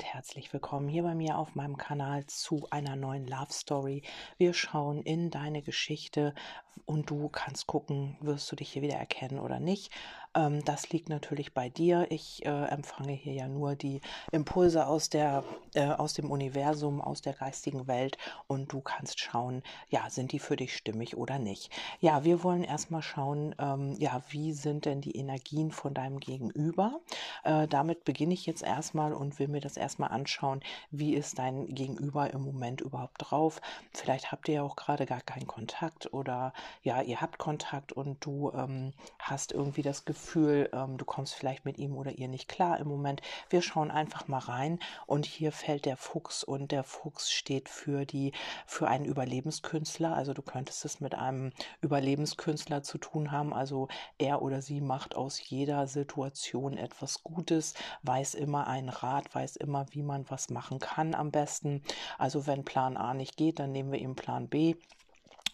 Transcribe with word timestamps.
Und 0.00 0.14
herzlich 0.14 0.50
willkommen 0.54 0.88
hier 0.88 1.02
bei 1.02 1.14
mir 1.14 1.36
auf 1.36 1.54
meinem 1.54 1.76
Kanal 1.76 2.24
zu 2.24 2.66
einer 2.70 2.96
neuen 2.96 3.26
Love 3.26 3.52
Story. 3.52 4.02
Wir 4.38 4.54
schauen 4.54 5.02
in 5.02 5.30
deine 5.30 5.60
Geschichte 5.60 6.34
und 6.86 7.10
du 7.10 7.28
kannst 7.28 7.66
gucken, 7.66 8.16
wirst 8.22 8.50
du 8.50 8.56
dich 8.56 8.72
hier 8.72 8.80
wieder 8.80 8.96
erkennen 8.96 9.38
oder 9.38 9.60
nicht. 9.60 9.92
Ähm, 10.34 10.64
das 10.64 10.90
liegt 10.90 11.08
natürlich 11.08 11.54
bei 11.54 11.68
dir. 11.68 12.06
Ich 12.10 12.44
äh, 12.46 12.48
empfange 12.48 13.12
hier 13.12 13.32
ja 13.32 13.48
nur 13.48 13.74
die 13.74 14.00
Impulse 14.30 14.86
aus, 14.86 15.10
der, 15.10 15.44
äh, 15.74 15.88
aus 15.88 16.14
dem 16.14 16.30
Universum, 16.30 17.00
aus 17.00 17.20
der 17.20 17.32
geistigen 17.32 17.88
Welt 17.88 18.16
und 18.46 18.72
du 18.72 18.80
kannst 18.80 19.18
schauen, 19.18 19.62
ja, 19.88 20.08
sind 20.08 20.32
die 20.32 20.38
für 20.38 20.56
dich 20.56 20.76
stimmig 20.76 21.16
oder 21.16 21.38
nicht. 21.38 21.72
Ja, 22.00 22.24
wir 22.24 22.44
wollen 22.44 22.62
erstmal 22.62 23.02
schauen, 23.02 23.54
ähm, 23.58 23.96
ja, 23.98 24.22
wie 24.30 24.52
sind 24.52 24.84
denn 24.84 25.00
die 25.00 25.16
Energien 25.16 25.72
von 25.72 25.94
deinem 25.94 26.20
Gegenüber? 26.20 27.00
Äh, 27.42 27.66
damit 27.66 28.04
beginne 28.04 28.34
ich 28.34 28.46
jetzt 28.46 28.62
erstmal 28.62 29.12
und 29.12 29.38
will 29.38 29.48
mir 29.48 29.60
das 29.60 29.76
erstmal 29.76 30.10
anschauen, 30.10 30.60
wie 30.90 31.14
ist 31.14 31.38
dein 31.38 31.66
Gegenüber 31.74 32.32
im 32.32 32.42
Moment 32.42 32.80
überhaupt 32.80 33.16
drauf. 33.18 33.60
Vielleicht 33.92 34.30
habt 34.30 34.48
ihr 34.48 34.54
ja 34.56 34.62
auch 34.62 34.76
gerade 34.76 35.06
gar 35.06 35.20
keinen 35.20 35.48
Kontakt 35.48 36.12
oder 36.12 36.52
ja, 36.82 37.02
ihr 37.02 37.20
habt 37.20 37.38
Kontakt 37.38 37.92
und 37.92 38.24
du 38.24 38.52
ähm, 38.54 38.92
hast 39.18 39.52
irgendwie 39.52 39.82
das 39.82 40.04
Gefühl, 40.04 40.19
Gefühl, 40.20 40.68
ähm, 40.74 40.98
du 40.98 41.04
kommst 41.06 41.34
vielleicht 41.34 41.64
mit 41.64 41.78
ihm 41.78 41.96
oder 41.96 42.12
ihr 42.12 42.28
nicht 42.28 42.46
klar 42.46 42.78
im 42.78 42.88
Moment. 42.88 43.22
Wir 43.48 43.62
schauen 43.62 43.90
einfach 43.90 44.28
mal 44.28 44.38
rein 44.38 44.78
und 45.06 45.24
hier 45.24 45.50
fällt 45.50 45.86
der 45.86 45.96
Fuchs 45.96 46.44
und 46.44 46.72
der 46.72 46.84
Fuchs 46.84 47.32
steht 47.32 47.70
für 47.70 48.04
die 48.04 48.32
für 48.66 48.86
einen 48.86 49.06
Überlebenskünstler. 49.06 50.14
Also 50.14 50.34
du 50.34 50.42
könntest 50.42 50.84
es 50.84 51.00
mit 51.00 51.14
einem 51.14 51.52
Überlebenskünstler 51.80 52.82
zu 52.82 52.98
tun 52.98 53.32
haben. 53.32 53.54
Also 53.54 53.88
er 54.18 54.42
oder 54.42 54.60
sie 54.60 54.82
macht 54.82 55.16
aus 55.16 55.40
jeder 55.48 55.86
Situation 55.86 56.76
etwas 56.76 57.22
Gutes, 57.22 57.72
weiß 58.02 58.34
immer 58.34 58.66
einen 58.66 58.90
Rat, 58.90 59.34
weiß 59.34 59.56
immer, 59.56 59.86
wie 59.92 60.02
man 60.02 60.28
was 60.28 60.50
machen 60.50 60.78
kann 60.80 61.14
am 61.14 61.30
besten. 61.30 61.82
Also 62.18 62.46
wenn 62.46 62.64
Plan 62.64 62.98
A 62.98 63.14
nicht 63.14 63.38
geht, 63.38 63.58
dann 63.58 63.72
nehmen 63.72 63.90
wir 63.90 64.00
eben 64.00 64.16
Plan 64.16 64.48
B 64.48 64.76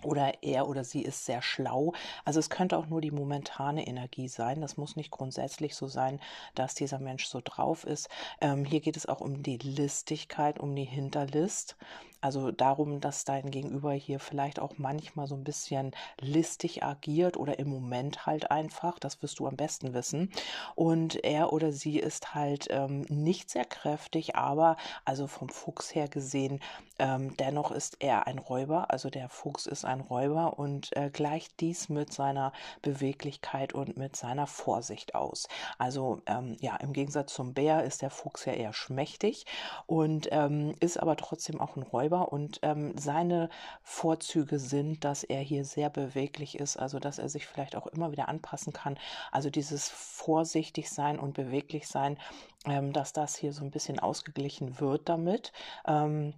oder 0.02 0.42
er 0.42 0.69
oder 0.69 0.84
sie 0.84 1.02
ist 1.02 1.25
sehr 1.25 1.42
schlau. 1.42 1.92
Also 2.25 2.41
es 2.41 2.50
könnte 2.50 2.77
auch 2.78 2.86
nur 2.86 3.00
die 3.00 3.11
momentane 3.11 3.86
Energie 3.86 4.28
sein. 4.28 4.61
Das 4.61 4.77
muss 4.77 4.97
nicht 4.97 5.11
grundsätzlich 5.11 5.75
so 5.75 5.86
sein, 5.86 6.20
dass 6.55 6.75
dieser 6.75 6.98
Mensch 6.98 7.27
so 7.27 7.41
drauf 7.42 7.84
ist. 7.84 8.08
Ähm, 8.41 8.64
hier 8.64 8.80
geht 8.80 8.97
es 8.97 9.06
auch 9.06 9.20
um 9.20 9.42
die 9.42 9.58
Listigkeit, 9.58 10.58
um 10.58 10.74
die 10.74 10.84
Hinterlist. 10.84 11.77
Also 12.20 12.50
darum, 12.50 13.00
dass 13.00 13.24
dein 13.24 13.50
Gegenüber 13.50 13.92
hier 13.92 14.19
vielleicht 14.19 14.58
auch 14.58 14.78
manchmal 14.78 15.27
so 15.27 15.34
ein 15.34 15.44
bisschen 15.44 15.92
listig 16.20 16.83
agiert 16.83 17.36
oder 17.36 17.58
im 17.58 17.69
Moment 17.69 18.27
halt 18.27 18.50
einfach. 18.50 18.98
Das 18.98 19.22
wirst 19.22 19.39
du 19.39 19.47
am 19.47 19.56
besten 19.56 19.94
wissen. 19.94 20.33
Und 20.74 21.22
er 21.24 21.52
oder 21.52 21.72
sie 21.72 21.98
ist 21.98 22.34
halt 22.34 22.67
ähm, 22.70 23.02
nicht 23.08 23.50
sehr 23.50 23.64
kräftig, 23.64 24.34
aber 24.34 24.77
also 25.05 25.27
vom 25.27 25.48
Fuchs 25.48 25.94
her 25.94 26.08
gesehen, 26.08 26.61
ähm, 26.98 27.36
dennoch 27.36 27.70
ist 27.70 27.97
er 28.00 28.27
ein 28.27 28.39
Räuber. 28.39 28.91
Also 28.91 29.11
der 29.11 29.28
Fuchs 29.28 29.66
ist 29.66 29.84
ein 29.84 30.00
Räuber 30.00 30.58
und 30.58 30.97
äh, 30.97 31.11
gleicht 31.11 31.61
dies 31.61 31.89
mit 31.89 32.12
seiner 32.12 32.52
Beweglichkeit 32.83 33.72
und 33.72 33.97
mit 33.97 34.16
seiner 34.16 34.47
Vorsicht 34.47 35.14
aus. 35.14 35.48
Also 35.78 36.20
ähm, 36.27 36.56
ja, 36.61 36.77
im 36.77 36.92
Gegensatz 36.92 37.34
zum 37.34 37.55
Bär 37.55 37.84
ist 37.84 38.02
der 38.02 38.11
Fuchs 38.11 38.44
ja 38.44 38.52
eher 38.52 38.72
schmächtig 38.72 39.47
und 39.86 40.28
ähm, 40.30 40.74
ist 40.80 40.98
aber 41.00 41.17
trotzdem 41.17 41.61
auch 41.61 41.77
ein 41.77 41.83
Räuber 41.83 42.33
und 42.33 42.61
ähm, 42.62 42.97
seine 42.97 43.48
Vorzüge 43.83 44.58
sind, 44.58 45.05
dass 45.05 45.24
er 45.24 45.41
hier 45.41 45.64
sehr 45.64 45.91
beweglich 45.91 46.58
ist, 46.58 46.77
also 46.77 46.98
dass 46.98 47.18
er 47.18 47.28
sich 47.28 47.46
vielleicht 47.46 47.77
auch 47.77 47.86
immer 47.86 48.13
wieder 48.13 48.28
anpassen 48.28 48.73
kann. 48.73 48.98
Also 49.33 49.51
dieses 49.51 49.89
vorsichtig 49.89 50.90
sein 50.90 51.18
und 51.18 51.34
beweglich 51.34 51.89
sein, 51.89 52.18
ähm, 52.67 52.92
dass 52.92 53.13
das 53.13 53.36
hier 53.36 53.52
so 53.52 53.64
ein 53.64 53.70
bisschen 53.70 53.98
ausgeglichen 53.98 54.80
wird 54.80 55.08
damit. 55.08 55.52
Ähm, 55.86 56.34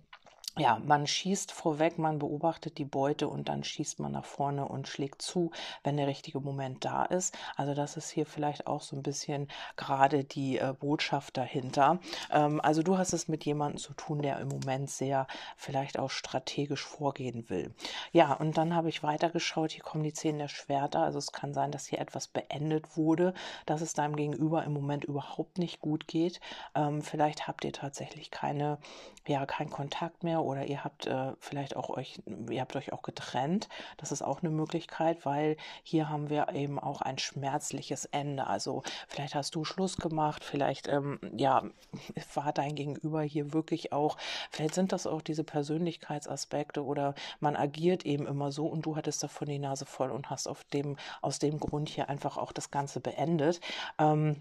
ja, 0.58 0.80
man 0.84 1.06
schießt 1.06 1.52
vorweg, 1.52 1.98
man 1.98 2.18
beobachtet 2.18 2.78
die 2.78 2.84
Beute 2.84 3.28
und 3.28 3.48
dann 3.48 3.64
schießt 3.64 4.00
man 4.00 4.12
nach 4.12 4.24
vorne 4.24 4.66
und 4.66 4.88
schlägt 4.88 5.22
zu, 5.22 5.50
wenn 5.84 5.96
der 5.96 6.06
richtige 6.06 6.40
Moment 6.40 6.84
da 6.84 7.04
ist. 7.04 7.36
Also 7.56 7.74
das 7.74 7.96
ist 7.96 8.10
hier 8.10 8.26
vielleicht 8.26 8.66
auch 8.66 8.82
so 8.82 8.96
ein 8.96 9.02
bisschen 9.02 9.48
gerade 9.76 10.24
die 10.24 10.58
äh, 10.58 10.74
Botschaft 10.78 11.36
dahinter. 11.36 12.00
Ähm, 12.30 12.60
also 12.60 12.82
du 12.82 12.98
hast 12.98 13.12
es 13.12 13.28
mit 13.28 13.44
jemandem 13.44 13.78
zu 13.78 13.94
tun, 13.94 14.22
der 14.22 14.40
im 14.40 14.48
Moment 14.48 14.90
sehr 14.90 15.26
vielleicht 15.56 15.98
auch 15.98 16.10
strategisch 16.10 16.84
vorgehen 16.84 17.48
will. 17.48 17.72
Ja, 18.12 18.32
und 18.34 18.58
dann 18.58 18.74
habe 18.74 18.88
ich 18.88 19.02
weitergeschaut, 19.02 19.72
hier 19.72 19.82
kommen 19.84 20.04
die 20.04 20.12
Zehn 20.12 20.38
der 20.38 20.48
Schwerter. 20.48 21.00
Also 21.00 21.18
es 21.18 21.32
kann 21.32 21.54
sein, 21.54 21.70
dass 21.70 21.86
hier 21.86 22.00
etwas 22.00 22.28
beendet 22.28 22.96
wurde, 22.96 23.34
dass 23.66 23.80
es 23.80 23.92
deinem 23.92 24.16
Gegenüber 24.16 24.64
im 24.64 24.72
Moment 24.72 25.04
überhaupt 25.04 25.58
nicht 25.58 25.80
gut 25.80 26.08
geht. 26.08 26.40
Ähm, 26.74 27.02
vielleicht 27.02 27.46
habt 27.46 27.64
ihr 27.64 27.72
tatsächlich 27.72 28.30
keine, 28.30 28.78
ja, 29.26 29.46
keinen 29.46 29.70
Kontakt 29.70 30.24
mehr 30.24 30.42
oder 30.48 30.66
ihr 30.66 30.82
habt 30.82 31.06
äh, 31.06 31.32
vielleicht 31.40 31.76
auch 31.76 31.90
euch, 31.90 32.20
ihr 32.48 32.62
habt 32.62 32.74
euch 32.74 32.92
auch 32.94 33.02
getrennt. 33.02 33.68
Das 33.98 34.12
ist 34.12 34.22
auch 34.22 34.42
eine 34.42 34.50
Möglichkeit, 34.50 35.26
weil 35.26 35.58
hier 35.82 36.08
haben 36.08 36.30
wir 36.30 36.48
eben 36.54 36.78
auch 36.78 37.02
ein 37.02 37.18
schmerzliches 37.18 38.06
Ende. 38.06 38.46
Also 38.46 38.82
vielleicht 39.08 39.34
hast 39.34 39.54
du 39.54 39.64
Schluss 39.64 39.98
gemacht, 39.98 40.42
vielleicht 40.42 40.88
ähm, 40.88 41.18
ja 41.36 41.64
war 42.34 42.52
dein 42.54 42.74
Gegenüber 42.74 43.20
hier 43.22 43.52
wirklich 43.52 43.92
auch, 43.92 44.16
vielleicht 44.50 44.74
sind 44.74 44.92
das 44.92 45.06
auch 45.06 45.20
diese 45.20 45.44
Persönlichkeitsaspekte 45.44 46.82
oder 46.82 47.14
man 47.40 47.54
agiert 47.54 48.06
eben 48.06 48.26
immer 48.26 48.50
so 48.50 48.66
und 48.66 48.86
du 48.86 48.96
hattest 48.96 49.22
davon 49.22 49.48
die 49.48 49.58
Nase 49.58 49.84
voll 49.84 50.10
und 50.10 50.30
hast 50.30 50.48
auf 50.48 50.64
dem 50.64 50.96
aus 51.20 51.38
dem 51.38 51.60
Grund 51.60 51.90
hier 51.90 52.08
einfach 52.08 52.38
auch 52.38 52.52
das 52.52 52.70
Ganze 52.70 53.00
beendet. 53.00 53.60
Ähm, 53.98 54.40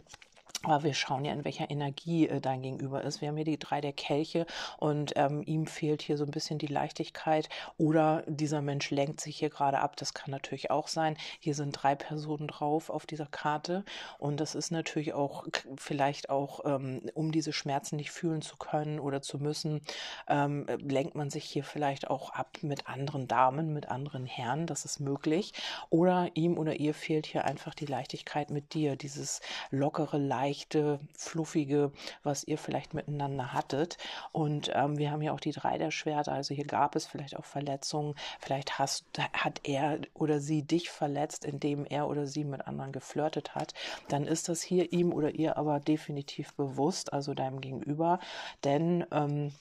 aber 0.64 0.84
wir 0.84 0.94
schauen 0.96 1.24
ja, 1.24 1.34
in 1.34 1.46
welcher 1.46 1.70
Energie 1.70 2.28
äh, 2.28 2.42
dein 2.42 2.62
Gegenüber 2.62 3.04
ist. 3.04 3.22
Wir 3.22 3.28
haben 3.28 3.36
hier 3.36 3.46
die 3.46 3.60
drei 3.60 3.80
der 3.80 3.94
Kelche 3.94 4.48
und 4.78 5.14
ähm, 5.16 5.44
ihm 5.46 5.68
fehlt 5.68 6.02
hier 6.02 6.18
so 6.18 6.24
ein 6.24 6.32
bisschen 6.32 6.58
die 6.58 6.68
Leichtigkeit 6.68 7.48
oder 7.78 8.24
dieser 8.26 8.62
Mensch 8.62 8.90
lenkt 8.90 9.22
sich 9.22 9.38
hier 9.38 9.50
gerade 9.50 9.80
ab. 9.80 9.96
Das 9.98 10.16
kann 10.16 10.32
natürlich 10.32 10.72
auch 10.72 10.88
sein. 10.88 11.16
Hier 11.40 11.54
sind 11.54 11.72
drei 11.72 11.94
Personen 11.96 12.48
drauf 12.48 12.90
auf 12.90 13.06
dieser 13.06 13.28
Karte 13.28 13.86
und 14.18 14.40
das 14.40 14.56
ist 14.56 14.72
natürlich 14.72 15.14
auch 15.14 15.46
vielleicht 15.78 16.30
auch, 16.30 16.66
ähm, 16.66 17.02
um 17.14 17.32
diese 17.32 17.54
Schmerzen 17.54 17.98
nicht 17.98 18.12
fühlen 18.12 18.42
zu 18.42 18.58
können 18.58 19.00
oder 19.00 19.22
zu 19.22 19.38
müssen, 19.38 19.82
ähm, 20.28 20.66
lenkt 20.80 21.14
man 21.14 21.30
sich 21.30 21.46
hier 21.46 21.64
vielleicht 21.64 22.10
auch 22.10 22.32
ab 22.32 22.58
mit 22.62 22.88
anderen 22.88 23.28
Damen, 23.28 23.74
mit 23.74 23.90
anderen 23.90 24.26
Herren. 24.26 24.66
Das 24.66 24.86
ist 24.86 25.00
möglich. 25.00 25.54
Oder 25.92 26.32
ihm 26.34 26.58
oder 26.58 26.80
ihr 26.80 26.96
fehlt 26.96 27.28
hier 27.28 27.46
einfach 27.46 27.76
die 27.76 27.86
Leichtigkeit 27.86 28.50
mit 28.50 28.74
dir, 28.74 28.96
dieses 28.96 29.42
lockere, 29.70 30.18
leichte 30.18 30.47
leichte, 30.48 31.00
fluffige, 31.18 31.92
was 32.24 32.44
ihr 32.44 32.58
vielleicht 32.58 32.94
miteinander 32.94 33.54
hattet. 33.54 33.98
Und 34.32 34.72
ähm, 34.74 34.98
wir 34.98 35.12
haben 35.12 35.22
ja 35.22 35.34
auch 35.34 35.40
die 35.40 35.52
drei 35.52 35.78
der 35.78 35.92
Schwerter, 35.92 36.32
also 36.32 36.54
hier 36.56 36.66
gab 36.66 36.96
es 36.96 37.06
vielleicht 37.06 37.36
auch 37.38 37.46
Verletzungen. 37.46 38.16
Vielleicht 38.40 38.80
hast, 38.80 39.06
hat 39.34 39.62
er 39.64 40.00
oder 40.14 40.40
sie 40.40 40.64
dich 40.64 40.90
verletzt, 40.90 41.44
indem 41.46 41.86
er 41.86 42.08
oder 42.08 42.26
sie 42.28 42.46
mit 42.46 42.66
anderen 42.66 42.92
geflirtet 42.92 43.56
hat. 43.56 43.74
Dann 44.08 44.26
ist 44.26 44.48
das 44.50 44.62
hier 44.62 44.94
ihm 44.94 45.12
oder 45.12 45.32
ihr 45.32 45.58
aber 45.58 45.80
definitiv 45.80 46.54
bewusst, 46.54 47.12
also 47.14 47.34
deinem 47.34 47.60
Gegenüber. 47.62 48.20
Denn 48.64 49.06
ähm, 49.12 49.52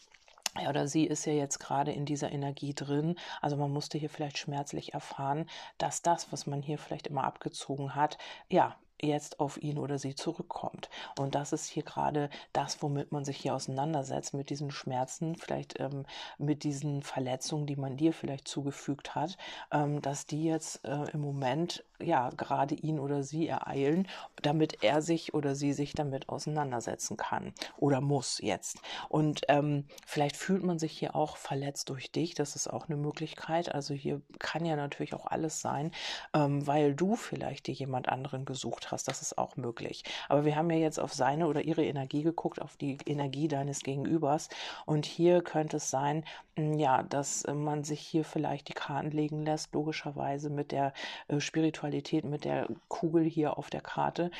er 0.55 0.71
oder 0.71 0.87
sie 0.89 1.05
ist 1.05 1.27
ja 1.27 1.33
jetzt 1.33 1.59
gerade 1.59 1.93
in 1.93 2.07
dieser 2.07 2.31
Energie 2.33 2.75
drin. 2.75 3.17
Also 3.43 3.57
man 3.57 3.73
musste 3.73 3.99
hier 3.99 4.09
vielleicht 4.09 4.39
schmerzlich 4.39 4.95
erfahren, 4.95 5.47
dass 5.79 6.03
das, 6.03 6.33
was 6.33 6.47
man 6.47 6.63
hier 6.63 6.79
vielleicht 6.79 7.09
immer 7.09 7.25
abgezogen 7.25 7.95
hat, 7.95 8.17
ja, 8.49 8.77
jetzt 9.01 9.41
auf 9.41 9.63
ihn 9.63 9.79
oder 9.79 9.99
sie 9.99 10.15
zurückkommt. 10.15 10.89
Und 11.19 11.35
das 11.35 11.53
ist 11.53 11.67
hier 11.67 11.83
gerade 11.83 12.31
das, 12.53 12.83
womit 12.83 13.13
man 13.13 13.25
sich 13.25 13.37
hier 13.37 13.55
auseinandersetzt, 13.55 14.35
mit 14.35 14.51
diesen 14.51 14.71
Schmerzen, 14.71 15.37
vielleicht 15.37 15.79
ähm, 15.81 16.05
mit 16.39 16.65
diesen 16.65 17.03
Verletzungen, 17.03 17.67
die 17.67 17.77
man 17.77 17.97
dir 17.97 18.13
vielleicht 18.13 18.49
zugefügt 18.49 19.15
hat, 19.15 19.37
ähm, 19.71 20.01
dass 20.03 20.27
die 20.27 20.45
jetzt 20.45 20.85
äh, 20.85 21.11
im 21.13 21.21
Moment 21.21 21.85
ja 22.01 22.31
gerade 22.31 22.75
ihn 22.75 22.99
oder 22.99 23.23
sie 23.23 23.49
ereilen, 23.49 24.07
damit 24.43 24.83
er 24.83 25.03
sich 25.03 25.35
oder 25.35 25.55
sie 25.55 25.73
sich 25.73 25.93
damit 25.93 26.29
auseinandersetzen 26.29 27.17
kann 27.17 27.53
oder 27.77 28.01
muss 28.01 28.39
jetzt. 28.41 28.79
Und 29.09 29.43
ähm, 29.49 29.87
vielleicht 30.07 30.37
fühlt 30.37 30.63
man 30.63 30.79
sich 30.79 30.93
hier 30.93 31.15
auch 31.17 31.37
verletzt 31.37 31.89
durch 31.91 32.11
dich, 32.13 32.35
das 32.35 32.57
ist 32.57 32.69
auch 32.69 32.89
eine 32.89 32.97
Möglichkeit. 32.97 33.75
Also 33.75 33.95
hier 33.95 34.21
kann 34.39 34.65
ja 34.65 34.77
natürlich 34.77 35.15
auch 35.15 35.27
alles 35.27 35.61
sein, 35.61 35.93
ähm, 36.35 36.67
weil 36.67 36.95
du 36.95 37.17
vielleicht 37.17 37.67
dir 37.67 37.75
jemand 37.75 38.09
anderen 38.09 38.45
gesucht 38.45 38.86
hast. 38.91 39.09
Das 39.09 39.23
ist 39.23 39.39
auch 39.39 39.57
möglich. 39.57 40.05
Aber 40.29 40.45
wir 40.45 40.57
haben 40.57 40.71
ja 40.71 40.79
jetzt 40.79 41.01
auf 41.01 41.13
seine 41.13 41.47
oder 41.47 41.63
ihre 41.63 41.85
Energie 41.85 42.23
geguckt, 42.23 42.61
auf 42.61 42.77
die 42.77 42.99
Energie 43.07 43.49
deines 43.49 43.81
Gegenübers. 43.81 44.49
Und 44.85 45.07
hier 45.07 45.43
könnte 45.43 45.79
es 45.79 45.91
sein, 45.91 46.25
hm, 46.57 46.79
ja, 46.79 47.03
dass 47.03 47.45
äh, 47.45 47.55
man 47.55 47.85
sich 47.85 48.01
hier 48.01 48.25
vielleicht 48.25 48.69
die 48.69 48.73
Karten 48.73 49.11
legen 49.11 49.45
lässt, 49.45 49.75
logischerweise 49.75 50.51
mit 50.51 50.73
der 50.73 50.93
äh, 51.29 51.41
Spiritualität, 51.41 52.25
mit 52.25 52.45
der 52.45 52.69
Kugel 52.89 53.25
hier 53.25 53.59
auf 53.59 53.71
der 53.71 53.81
Karte. 53.83 54.31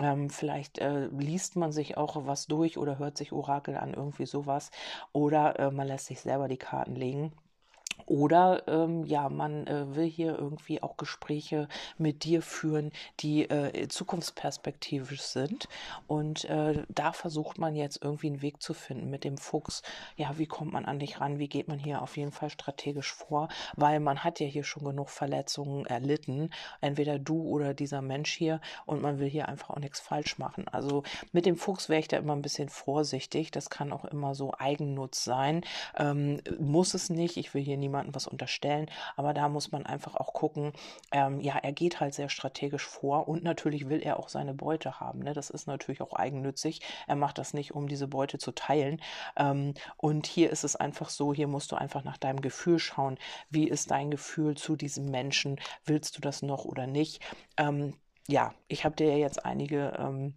Ähm, 0.00 0.30
vielleicht 0.30 0.78
äh, 0.78 1.06
liest 1.06 1.56
man 1.56 1.72
sich 1.72 1.96
auch 1.96 2.26
was 2.26 2.46
durch 2.46 2.78
oder 2.78 2.98
hört 2.98 3.16
sich 3.16 3.32
Orakel 3.32 3.76
an, 3.76 3.94
irgendwie 3.94 4.26
sowas. 4.26 4.70
Oder 5.12 5.58
äh, 5.58 5.70
man 5.70 5.86
lässt 5.86 6.06
sich 6.06 6.20
selber 6.20 6.48
die 6.48 6.56
Karten 6.56 6.94
legen. 6.94 7.32
Oder 8.06 8.62
ähm, 8.68 9.04
ja, 9.04 9.28
man 9.28 9.66
äh, 9.66 9.94
will 9.94 10.06
hier 10.06 10.38
irgendwie 10.38 10.82
auch 10.82 10.96
Gespräche 10.96 11.68
mit 11.98 12.24
dir 12.24 12.42
führen, 12.42 12.92
die 13.20 13.48
äh, 13.48 13.88
zukunftsperspektivisch 13.88 15.22
sind. 15.22 15.68
Und 16.06 16.44
äh, 16.44 16.82
da 16.88 17.12
versucht 17.12 17.58
man 17.58 17.74
jetzt 17.76 18.02
irgendwie 18.02 18.28
einen 18.28 18.42
Weg 18.42 18.62
zu 18.62 18.74
finden 18.74 19.10
mit 19.10 19.24
dem 19.24 19.38
Fuchs. 19.38 19.82
Ja, 20.16 20.38
wie 20.38 20.46
kommt 20.46 20.72
man 20.72 20.84
an 20.84 20.98
dich 20.98 21.20
ran? 21.20 21.38
Wie 21.38 21.48
geht 21.48 21.68
man 21.68 21.78
hier 21.78 22.02
auf 22.02 22.16
jeden 22.16 22.32
Fall 22.32 22.50
strategisch 22.50 23.12
vor? 23.12 23.48
Weil 23.76 24.00
man 24.00 24.22
hat 24.22 24.40
ja 24.40 24.46
hier 24.46 24.64
schon 24.64 24.84
genug 24.84 25.10
Verletzungen 25.10 25.86
erlitten. 25.86 26.50
Entweder 26.80 27.18
du 27.18 27.42
oder 27.42 27.74
dieser 27.74 28.02
Mensch 28.02 28.32
hier. 28.32 28.60
Und 28.86 29.00
man 29.00 29.18
will 29.18 29.28
hier 29.28 29.48
einfach 29.48 29.70
auch 29.70 29.78
nichts 29.78 30.00
falsch 30.00 30.38
machen. 30.38 30.68
Also 30.68 31.04
mit 31.32 31.46
dem 31.46 31.56
Fuchs 31.56 31.88
wäre 31.88 32.00
ich 32.00 32.08
da 32.08 32.18
immer 32.18 32.34
ein 32.34 32.42
bisschen 32.42 32.68
vorsichtig. 32.68 33.50
Das 33.50 33.70
kann 33.70 33.92
auch 33.92 34.04
immer 34.04 34.34
so 34.34 34.52
Eigennutz 34.58 35.24
sein. 35.24 35.62
Ähm, 35.96 36.40
muss 36.58 36.94
es 36.94 37.08
nicht. 37.08 37.36
Ich 37.36 37.54
will 37.54 37.62
hier 37.62 37.76
niemanden 37.76 37.93
niemandem 37.94 38.14
was 38.14 38.26
unterstellen, 38.26 38.90
aber 39.16 39.32
da 39.34 39.48
muss 39.48 39.72
man 39.72 39.86
einfach 39.86 40.16
auch 40.16 40.32
gucken, 40.32 40.72
ähm, 41.12 41.40
ja, 41.40 41.56
er 41.56 41.72
geht 41.72 42.00
halt 42.00 42.14
sehr 42.14 42.28
strategisch 42.28 42.86
vor 42.86 43.28
und 43.28 43.44
natürlich 43.44 43.88
will 43.88 44.00
er 44.02 44.18
auch 44.18 44.28
seine 44.28 44.54
Beute 44.54 45.00
haben. 45.00 45.20
Ne? 45.20 45.32
Das 45.32 45.50
ist 45.50 45.66
natürlich 45.66 46.00
auch 46.00 46.12
eigennützig. 46.12 46.80
Er 47.06 47.16
macht 47.16 47.38
das 47.38 47.54
nicht, 47.54 47.74
um 47.74 47.88
diese 47.88 48.08
Beute 48.08 48.38
zu 48.38 48.52
teilen. 48.52 49.00
Ähm, 49.36 49.74
und 49.96 50.26
hier 50.26 50.50
ist 50.50 50.64
es 50.64 50.76
einfach 50.76 51.08
so, 51.08 51.32
hier 51.32 51.46
musst 51.46 51.70
du 51.72 51.76
einfach 51.76 52.04
nach 52.04 52.18
deinem 52.18 52.40
Gefühl 52.40 52.78
schauen. 52.78 53.18
Wie 53.50 53.68
ist 53.68 53.90
dein 53.90 54.10
Gefühl 54.10 54.56
zu 54.56 54.76
diesem 54.76 55.10
Menschen? 55.10 55.60
Willst 55.84 56.16
du 56.16 56.20
das 56.20 56.42
noch 56.42 56.64
oder 56.64 56.86
nicht? 56.86 57.22
Ähm, 57.56 57.94
ja, 58.26 58.54
ich 58.68 58.84
habe 58.84 58.96
dir 58.96 59.16
jetzt 59.18 59.44
einige 59.44 59.94
ähm, 59.98 60.34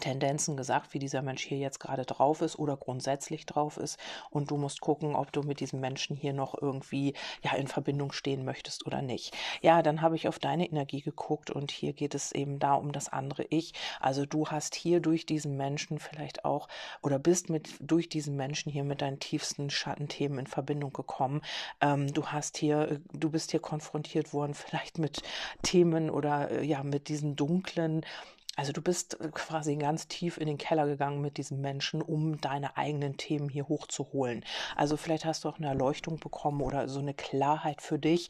Tendenzen 0.00 0.56
gesagt, 0.56 0.94
wie 0.94 0.98
dieser 0.98 1.22
Mensch 1.22 1.44
hier 1.44 1.58
jetzt 1.58 1.78
gerade 1.78 2.04
drauf 2.04 2.40
ist 2.40 2.58
oder 2.58 2.76
grundsätzlich 2.76 3.46
drauf 3.46 3.76
ist. 3.76 3.98
Und 4.30 4.50
du 4.50 4.56
musst 4.56 4.80
gucken, 4.80 5.14
ob 5.14 5.32
du 5.32 5.42
mit 5.42 5.60
diesem 5.60 5.80
Menschen 5.80 6.16
hier 6.16 6.32
noch 6.32 6.60
irgendwie 6.60 7.14
ja 7.42 7.54
in 7.54 7.68
Verbindung 7.68 8.12
stehen 8.12 8.44
möchtest 8.44 8.86
oder 8.86 9.02
nicht. 9.02 9.36
Ja, 9.60 9.82
dann 9.82 10.00
habe 10.00 10.16
ich 10.16 10.28
auf 10.28 10.38
deine 10.38 10.66
Energie 10.66 11.02
geguckt 11.02 11.50
und 11.50 11.70
hier 11.70 11.92
geht 11.92 12.14
es 12.14 12.32
eben 12.32 12.58
da 12.58 12.74
um 12.74 12.92
das 12.92 13.10
andere 13.10 13.44
Ich. 13.50 13.74
Also 14.00 14.24
du 14.24 14.48
hast 14.48 14.74
hier 14.74 15.00
durch 15.00 15.26
diesen 15.26 15.56
Menschen 15.56 15.98
vielleicht 15.98 16.44
auch 16.44 16.68
oder 17.02 17.18
bist 17.18 17.50
mit 17.50 17.68
durch 17.80 18.08
diesen 18.08 18.34
Menschen 18.36 18.72
hier 18.72 18.84
mit 18.84 19.02
deinen 19.02 19.20
tiefsten 19.20 19.68
Schattenthemen 19.68 20.38
in 20.38 20.46
Verbindung 20.46 20.92
gekommen. 20.92 21.42
Ähm, 21.80 22.12
du 22.12 22.26
hast 22.26 22.56
hier, 22.56 23.00
du 23.12 23.30
bist 23.30 23.50
hier 23.50 23.60
konfrontiert 23.60 24.32
worden 24.32 24.54
vielleicht 24.54 24.98
mit 24.98 25.22
Themen 25.62 26.08
oder 26.08 26.50
äh, 26.50 26.64
ja 26.64 26.82
mit 26.82 27.08
diesen 27.08 27.36
dunklen 27.36 28.04
also 28.56 28.72
du 28.72 28.82
bist 28.82 29.18
äh, 29.20 29.28
quasi 29.32 29.76
ganz 29.76 30.08
tief 30.08 30.36
in 30.36 30.46
den 30.46 30.58
Keller 30.58 30.86
gegangen 30.86 31.20
mit 31.20 31.38
diesem 31.38 31.60
Menschen, 31.60 32.02
um 32.02 32.40
deine 32.40 32.76
eigenen 32.76 33.16
Themen 33.16 33.48
hier 33.48 33.68
hochzuholen. 33.68 34.44
Also 34.76 34.96
vielleicht 34.96 35.24
hast 35.24 35.44
du 35.44 35.48
auch 35.48 35.58
eine 35.58 35.68
Erleuchtung 35.68 36.18
bekommen 36.18 36.60
oder 36.60 36.88
so 36.88 37.00
eine 37.00 37.14
Klarheit 37.14 37.80
für 37.80 37.98
dich, 37.98 38.28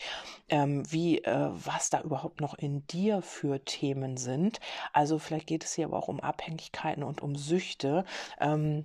ähm, 0.49 0.85
wie 0.91 1.19
äh, 1.25 1.49
was 1.53 1.91
da 1.91 2.01
überhaupt 2.01 2.41
noch 2.41 2.55
in 2.55 2.87
dir 2.87 3.23
für 3.23 3.65
Themen 3.65 4.17
sind. 4.17 4.61
Also 4.93 5.19
vielleicht 5.19 5.47
geht 5.49 5.65
es 5.65 5.75
hier 5.75 5.87
aber 5.87 5.99
auch 5.99 6.09
um 6.09 6.21
Abhängigkeiten 6.21 7.03
und 7.03 7.21
um 7.21 7.35
Süchte. 7.35 8.05
Ähm, 8.41 8.85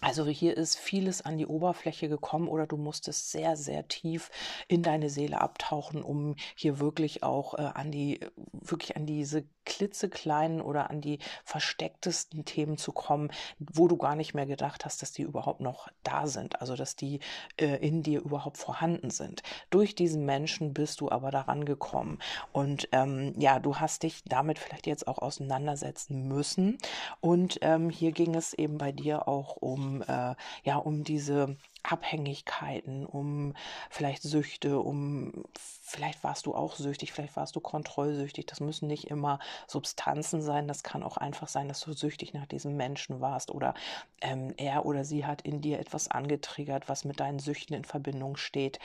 also 0.00 0.26
hier 0.26 0.56
ist 0.56 0.76
vieles 0.76 1.22
an 1.22 1.38
die 1.38 1.46
Oberfläche 1.46 2.08
gekommen 2.08 2.48
oder 2.48 2.66
du 2.66 2.76
musstest 2.76 3.30
sehr, 3.30 3.56
sehr 3.56 3.88
tief 3.88 4.30
in 4.68 4.82
deine 4.82 5.10
Seele 5.10 5.40
abtauchen, 5.40 6.02
um 6.02 6.36
hier 6.54 6.78
wirklich 6.78 7.22
auch 7.22 7.54
äh, 7.54 7.62
an 7.62 7.90
die, 7.90 8.20
wirklich 8.52 8.96
an 8.96 9.06
diese 9.06 9.44
klitzekleinen 9.64 10.60
oder 10.60 10.90
an 10.90 11.00
die 11.00 11.18
verstecktesten 11.44 12.44
Themen 12.44 12.76
zu 12.76 12.92
kommen, 12.92 13.30
wo 13.58 13.88
du 13.88 13.96
gar 13.96 14.14
nicht 14.14 14.34
mehr 14.34 14.46
gedacht 14.46 14.84
hast, 14.84 15.02
dass 15.02 15.12
die 15.12 15.22
überhaupt 15.22 15.60
noch 15.60 15.88
da 16.02 16.26
sind, 16.26 16.60
also 16.60 16.76
dass 16.76 16.96
die 16.96 17.20
äh, 17.56 17.76
in 17.76 18.02
dir 18.02 18.20
überhaupt 18.20 18.58
vorhanden 18.58 19.10
sind. 19.10 19.42
Durch 19.70 19.94
diesen 19.94 20.24
Menschen 20.26 20.74
bist 20.74 21.00
du 21.00 21.10
aber 21.10 21.30
daran 21.30 21.64
gekommen. 21.64 22.18
Und 22.52 22.88
ähm, 22.92 23.32
ja, 23.38 23.58
du 23.58 23.76
hast 23.76 24.02
dich 24.02 24.22
damit 24.26 24.58
vielleicht 24.58 24.86
jetzt 24.86 25.08
auch 25.08 25.18
auseinandersetzen 25.18 26.28
müssen. 26.28 26.78
Und 27.20 27.58
ähm, 27.62 27.90
hier 27.90 28.12
ging 28.12 28.34
es 28.34 28.52
eben 28.52 28.78
bei 28.78 28.92
dir 28.92 29.28
auch 29.28 29.56
um 29.56 29.83
äh, 30.02 30.34
ja 30.64 30.76
um 30.76 31.04
diese 31.04 31.56
Abhängigkeiten, 31.84 33.04
um 33.06 33.54
vielleicht 33.90 34.22
Süchte, 34.22 34.80
um 34.80 35.44
vielleicht 35.54 36.24
warst 36.24 36.46
du 36.46 36.54
auch 36.54 36.76
süchtig, 36.76 37.12
vielleicht 37.12 37.36
warst 37.36 37.54
du 37.56 37.60
kontrollsüchtig. 37.60 38.46
Das 38.46 38.60
müssen 38.60 38.88
nicht 38.88 39.10
immer 39.10 39.38
Substanzen 39.66 40.42
sein, 40.42 40.66
das 40.66 40.82
kann 40.82 41.02
auch 41.02 41.18
einfach 41.18 41.46
sein, 41.48 41.68
dass 41.68 41.80
du 41.80 41.92
süchtig 41.92 42.32
nach 42.32 42.46
diesem 42.46 42.76
Menschen 42.76 43.20
warst 43.20 43.50
oder 43.50 43.74
ähm, 44.22 44.54
er 44.56 44.86
oder 44.86 45.04
sie 45.04 45.26
hat 45.26 45.42
in 45.42 45.60
dir 45.60 45.78
etwas 45.78 46.10
angetriggert, 46.10 46.88
was 46.88 47.04
mit 47.04 47.20
deinen 47.20 47.38
Süchten 47.38 47.76
in 47.76 47.84
Verbindung 47.84 48.36
steht. 48.36 48.78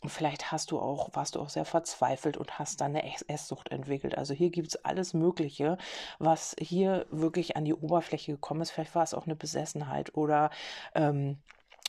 Und 0.00 0.08
vielleicht 0.08 0.50
hast 0.50 0.70
du 0.70 0.80
auch, 0.80 1.10
warst 1.12 1.34
du 1.34 1.40
auch 1.40 1.50
sehr 1.50 1.66
verzweifelt 1.66 2.36
und 2.36 2.58
hast 2.58 2.80
dann 2.80 2.96
eine 2.96 3.04
Esssucht 3.28 3.70
entwickelt. 3.70 4.16
Also 4.16 4.34
hier 4.34 4.50
gibt 4.50 4.68
es 4.68 4.84
alles 4.84 5.14
Mögliche, 5.14 5.76
was 6.18 6.56
hier 6.58 7.06
wirklich 7.10 7.56
an 7.56 7.64
die 7.64 7.74
Oberfläche 7.74 8.32
gekommen 8.32 8.62
ist. 8.62 8.70
Vielleicht 8.70 8.94
war 8.94 9.02
es 9.02 9.14
auch 9.14 9.26
eine 9.26 9.36
Besessenheit 9.36 10.16
oder 10.16 10.50
ähm, 10.94 11.36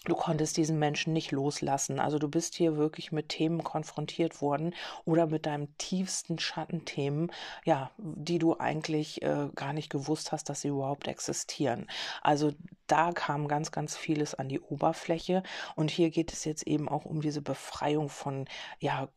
Du 0.06 0.16
konntest 0.16 0.58
diesen 0.58 0.80
Menschen 0.80 1.14
nicht 1.14 1.32
loslassen. 1.32 2.00
Also 2.00 2.18
du 2.18 2.28
bist 2.28 2.56
hier 2.56 2.76
wirklich 2.76 3.12
mit 3.12 3.30
Themen 3.30 3.64
konfrontiert 3.64 4.42
worden 4.42 4.74
oder 5.06 5.28
mit 5.28 5.46
deinem 5.46 5.78
tiefsten 5.78 6.40
Schattenthemen, 6.40 7.32
ja, 7.66 7.92
die 7.98 8.40
du 8.40 8.58
eigentlich 8.58 9.22
äh, 9.22 9.50
gar 9.54 9.74
nicht 9.74 9.92
gewusst 9.92 10.32
hast, 10.32 10.50
dass 10.50 10.62
sie 10.62 10.70
überhaupt 10.70 11.08
existieren. 11.08 11.86
Also 12.24 12.52
da 12.88 13.12
kam 13.12 13.48
ganz, 13.48 13.72
ganz 13.72 13.96
vieles 13.96 14.34
an 14.34 14.50
die 14.50 14.60
Oberfläche 14.60 15.44
und 15.76 15.92
hier 15.92 16.10
geht 16.10 16.34
es 16.34 16.46
jetzt 16.46 16.66
eben 16.66 16.90
auch 16.90 17.06
um 17.06 17.22
diese 17.22 17.44
Befreiung 17.44 18.10
von, 18.10 18.46
ja, 18.80 19.08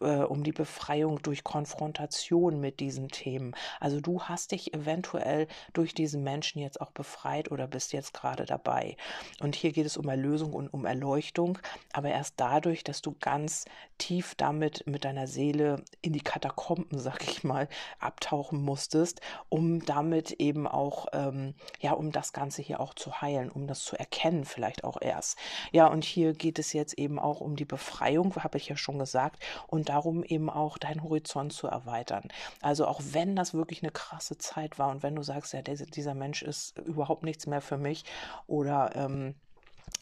äh, 0.00 0.22
um 0.22 0.42
die 0.42 0.52
Befreiung 0.52 1.22
durch 1.22 1.44
Konfrontation 1.44 2.60
mit 2.60 2.80
diesen 2.80 3.08
Themen. 3.08 3.54
Also 3.80 4.00
du 4.00 4.22
hast 4.22 4.52
dich 4.52 4.74
eventuell 4.74 5.46
durch 5.72 5.94
diesen 5.94 6.22
Menschen 6.22 6.60
jetzt 6.60 6.80
auch 6.80 6.90
befreit 6.90 7.50
oder 7.50 7.66
bist 7.66 7.92
jetzt 7.92 8.14
gerade 8.14 8.46
dabei. 8.46 8.96
Und 9.40 9.54
hier 9.54 9.72
geht 9.72 9.86
es 9.86 9.96
um 9.96 10.08
Erlösung 10.08 10.52
und 10.52 10.68
um 10.68 10.84
Erleuchtung, 10.84 11.58
aber 11.92 12.10
erst 12.10 12.34
dadurch, 12.36 12.84
dass 12.84 13.02
du 13.02 13.14
ganz 13.20 13.64
tief 13.98 14.34
damit 14.34 14.86
mit 14.86 15.04
deiner 15.04 15.26
Seele 15.26 15.82
in 16.02 16.12
die 16.12 16.20
Katakomben, 16.20 16.98
sag 16.98 17.24
ich 17.28 17.44
mal, 17.44 17.68
abtauchen 17.98 18.62
musstest, 18.62 19.20
um 19.48 19.84
damit 19.84 20.32
eben 20.32 20.66
auch, 20.66 21.06
ähm, 21.12 21.54
ja, 21.80 21.92
um 21.92 22.12
das 22.12 22.32
Ganze 22.32 22.62
hier 22.62 22.80
auch 22.80 22.94
zu 22.94 23.20
heilen, 23.20 23.50
um 23.50 23.66
das 23.66 23.80
zu 23.80 23.96
erkennen 23.96 24.44
vielleicht 24.44 24.84
auch 24.84 25.00
erst. 25.00 25.38
Ja, 25.72 25.86
und 25.88 26.04
hier 26.04 26.32
geht 26.32 26.58
es 26.58 26.72
jetzt 26.72 26.94
eben 26.98 27.18
auch 27.18 27.40
um 27.40 27.56
die 27.56 27.64
Befreiung, 27.64 28.34
habe 28.36 28.58
ich 28.58 28.68
ja 28.68 28.76
schon 28.76 28.98
gesagt, 28.98 29.42
und 29.66 29.87
darum 29.88 30.22
eben 30.22 30.50
auch 30.50 30.78
deinen 30.78 31.02
Horizont 31.02 31.52
zu 31.52 31.66
erweitern. 31.66 32.28
Also 32.60 32.86
auch 32.86 33.00
wenn 33.12 33.36
das 33.36 33.54
wirklich 33.54 33.82
eine 33.82 33.92
krasse 33.92 34.38
Zeit 34.38 34.78
war 34.78 34.90
und 34.90 35.02
wenn 35.02 35.16
du 35.16 35.22
sagst, 35.22 35.52
ja, 35.52 35.62
dieser 35.62 36.14
Mensch 36.14 36.42
ist 36.42 36.78
überhaupt 36.78 37.22
nichts 37.22 37.46
mehr 37.46 37.60
für 37.60 37.78
mich 37.78 38.04
oder 38.46 38.94
ähm, 38.94 39.34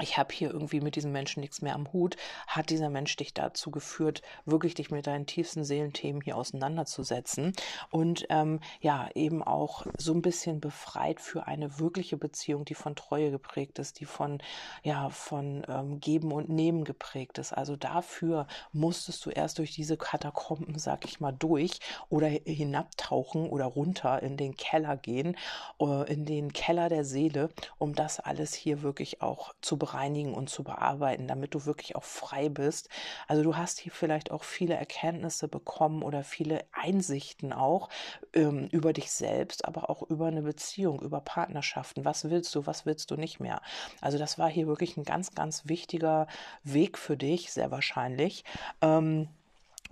ich 0.00 0.18
habe 0.18 0.34
hier 0.34 0.50
irgendwie 0.50 0.80
mit 0.80 0.96
diesem 0.96 1.12
Menschen 1.12 1.40
nichts 1.40 1.62
mehr 1.62 1.74
am 1.74 1.92
Hut, 1.92 2.16
hat 2.46 2.70
dieser 2.70 2.90
Mensch 2.90 3.16
dich 3.16 3.32
dazu 3.32 3.70
geführt, 3.70 4.22
wirklich 4.44 4.74
dich 4.74 4.90
mit 4.90 5.06
deinen 5.06 5.26
tiefsten 5.26 5.64
Seelenthemen 5.64 6.20
hier 6.20 6.36
auseinanderzusetzen 6.36 7.52
und 7.90 8.26
ähm, 8.28 8.60
ja, 8.80 9.08
eben 9.14 9.42
auch 9.42 9.86
so 9.96 10.12
ein 10.12 10.22
bisschen 10.22 10.60
befreit 10.60 11.20
für 11.20 11.46
eine 11.46 11.78
wirkliche 11.78 12.16
Beziehung, 12.16 12.64
die 12.64 12.74
von 12.74 12.94
Treue 12.94 13.30
geprägt 13.30 13.78
ist, 13.78 14.00
die 14.00 14.04
von, 14.04 14.42
ja, 14.82 15.08
von 15.08 15.64
ähm, 15.68 16.00
Geben 16.00 16.32
und 16.32 16.50
Nehmen 16.50 16.84
geprägt 16.84 17.38
ist. 17.38 17.52
Also 17.52 17.76
dafür 17.76 18.46
musstest 18.72 19.24
du 19.24 19.30
erst 19.30 19.58
durch 19.58 19.72
diese 19.72 19.96
Katakomben, 19.96 20.78
sag 20.78 21.06
ich 21.06 21.20
mal, 21.20 21.32
durch 21.32 21.80
oder 22.10 22.28
hinabtauchen 22.28 23.48
oder 23.48 23.64
runter 23.64 24.22
in 24.22 24.36
den 24.36 24.56
Keller 24.56 24.96
gehen, 24.96 25.36
äh, 25.80 26.12
in 26.12 26.26
den 26.26 26.52
Keller 26.52 26.88
der 26.90 27.04
Seele, 27.04 27.48
um 27.78 27.94
das 27.94 28.20
alles 28.20 28.52
hier 28.52 28.82
wirklich 28.82 29.22
auch 29.22 29.54
zu 29.60 29.78
bereinigen 29.86 30.34
und 30.34 30.50
zu 30.50 30.64
bearbeiten, 30.64 31.28
damit 31.28 31.54
du 31.54 31.64
wirklich 31.64 31.94
auch 31.94 32.02
frei 32.02 32.48
bist. 32.48 32.88
Also 33.28 33.44
du 33.44 33.56
hast 33.56 33.78
hier 33.78 33.92
vielleicht 33.92 34.32
auch 34.32 34.42
viele 34.42 34.74
Erkenntnisse 34.74 35.46
bekommen 35.46 36.02
oder 36.02 36.24
viele 36.24 36.64
Einsichten 36.72 37.52
auch 37.52 37.88
ähm, 38.32 38.68
über 38.72 38.92
dich 38.92 39.12
selbst, 39.12 39.64
aber 39.64 39.88
auch 39.88 40.02
über 40.02 40.26
eine 40.26 40.42
Beziehung, 40.42 41.00
über 41.00 41.20
Partnerschaften. 41.20 42.04
Was 42.04 42.28
willst 42.28 42.52
du, 42.54 42.66
was 42.66 42.84
willst 42.84 43.12
du 43.12 43.16
nicht 43.16 43.38
mehr? 43.38 43.62
Also 44.00 44.18
das 44.18 44.38
war 44.38 44.50
hier 44.50 44.66
wirklich 44.66 44.96
ein 44.96 45.04
ganz, 45.04 45.34
ganz 45.34 45.68
wichtiger 45.68 46.26
Weg 46.64 46.98
für 46.98 47.16
dich, 47.16 47.52
sehr 47.52 47.70
wahrscheinlich. 47.70 48.44
Ähm, 48.82 49.28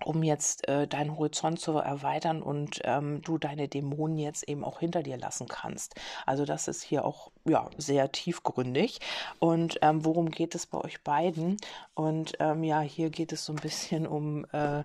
um 0.02 0.22
jetzt 0.22 0.68
äh, 0.68 0.86
deinen 0.86 1.16
Horizont 1.16 1.60
zu 1.60 1.72
erweitern 1.72 2.42
und 2.42 2.80
ähm, 2.84 3.22
du 3.22 3.38
deine 3.38 3.68
Dämonen 3.68 4.18
jetzt 4.18 4.48
eben 4.48 4.64
auch 4.64 4.80
hinter 4.80 5.02
dir 5.02 5.16
lassen 5.16 5.46
kannst. 5.48 5.94
Also 6.26 6.44
das 6.44 6.68
ist 6.68 6.82
hier 6.82 7.04
auch 7.04 7.30
ja 7.44 7.68
sehr 7.76 8.10
tiefgründig. 8.10 9.00
Und 9.38 9.78
ähm, 9.82 10.04
worum 10.04 10.30
geht 10.30 10.54
es 10.54 10.66
bei 10.66 10.78
euch 10.78 11.02
beiden? 11.02 11.56
Und 11.94 12.32
ähm, 12.40 12.64
ja, 12.64 12.80
hier 12.80 13.10
geht 13.10 13.32
es 13.32 13.44
so 13.44 13.52
ein 13.52 13.60
bisschen 13.60 14.06
um 14.06 14.46
äh, 14.52 14.82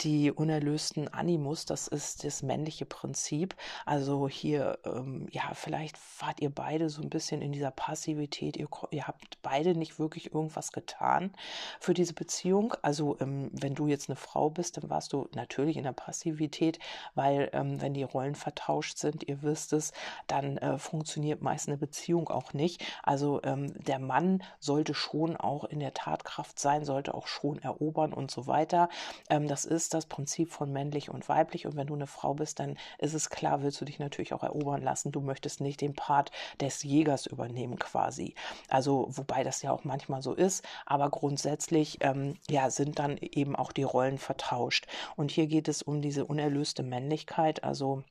die 0.00 0.32
unerlösten 0.32 1.08
Animus. 1.08 1.64
Das 1.64 1.88
ist 1.88 2.24
das 2.24 2.42
männliche 2.42 2.84
Prinzip. 2.84 3.54
Also 3.84 4.28
hier 4.28 4.78
ähm, 4.84 5.26
ja 5.30 5.52
vielleicht 5.54 5.96
fahrt 5.98 6.40
ihr 6.40 6.50
beide 6.50 6.88
so 6.88 7.02
ein 7.02 7.10
bisschen 7.10 7.42
in 7.42 7.52
dieser 7.52 7.70
Passivität. 7.70 8.56
Ihr, 8.56 8.68
ihr 8.90 9.06
habt 9.06 9.40
beide 9.42 9.74
nicht 9.74 9.98
wirklich 9.98 10.32
irgendwas 10.32 10.72
getan 10.72 11.32
für 11.80 11.94
diese 11.94 12.14
Beziehung. 12.14 12.74
Also 12.82 13.16
ähm, 13.20 13.50
wenn 13.52 13.74
du 13.74 13.86
jetzt 13.86 14.08
eine 14.08 14.16
Frau 14.16 14.47
bist, 14.50 14.76
dann 14.76 14.90
warst 14.90 15.12
du 15.12 15.28
natürlich 15.34 15.76
in 15.76 15.84
der 15.84 15.92
Passivität, 15.92 16.78
weil 17.14 17.50
ähm, 17.52 17.80
wenn 17.80 17.94
die 17.94 18.02
Rollen 18.02 18.34
vertauscht 18.34 18.98
sind, 18.98 19.28
ihr 19.28 19.42
wisst 19.42 19.72
es, 19.72 19.92
dann 20.26 20.58
äh, 20.58 20.78
funktioniert 20.78 21.42
meist 21.42 21.68
eine 21.68 21.76
Beziehung 21.76 22.28
auch 22.28 22.52
nicht. 22.52 22.84
Also 23.02 23.42
ähm, 23.42 23.72
der 23.84 23.98
Mann 23.98 24.42
sollte 24.58 24.94
schon 24.94 25.36
auch 25.36 25.64
in 25.64 25.80
der 25.80 25.94
Tatkraft 25.94 26.58
sein, 26.58 26.84
sollte 26.84 27.14
auch 27.14 27.26
schon 27.26 27.58
erobern 27.58 28.12
und 28.12 28.30
so 28.30 28.46
weiter. 28.46 28.88
Ähm, 29.30 29.48
das 29.48 29.64
ist 29.64 29.94
das 29.94 30.06
Prinzip 30.06 30.50
von 30.50 30.72
männlich 30.72 31.10
und 31.10 31.28
weiblich. 31.28 31.66
Und 31.66 31.76
wenn 31.76 31.86
du 31.86 31.94
eine 31.94 32.06
Frau 32.06 32.34
bist, 32.34 32.60
dann 32.60 32.76
ist 32.98 33.14
es 33.14 33.30
klar, 33.30 33.62
willst 33.62 33.80
du 33.80 33.84
dich 33.84 33.98
natürlich 33.98 34.32
auch 34.32 34.42
erobern 34.42 34.82
lassen. 34.82 35.12
Du 35.12 35.20
möchtest 35.20 35.60
nicht 35.60 35.80
den 35.80 35.94
Part 35.94 36.30
des 36.60 36.82
Jägers 36.82 37.26
übernehmen 37.26 37.78
quasi. 37.78 38.34
Also 38.68 39.06
wobei 39.10 39.44
das 39.44 39.62
ja 39.62 39.72
auch 39.72 39.84
manchmal 39.84 40.22
so 40.22 40.34
ist, 40.34 40.64
aber 40.86 41.10
grundsätzlich 41.10 41.98
ähm, 42.00 42.36
ja 42.48 42.70
sind 42.70 42.98
dann 42.98 43.16
eben 43.18 43.56
auch 43.56 43.72
die 43.72 43.82
Rollen 43.82 44.18
vertauscht 44.18 44.37
tauscht. 44.38 44.86
Und 45.16 45.30
hier 45.30 45.46
geht 45.46 45.68
es 45.68 45.82
um 45.82 46.00
diese 46.00 46.24
unerlöste 46.24 46.82
Männlichkeit, 46.82 47.64
also 47.64 48.02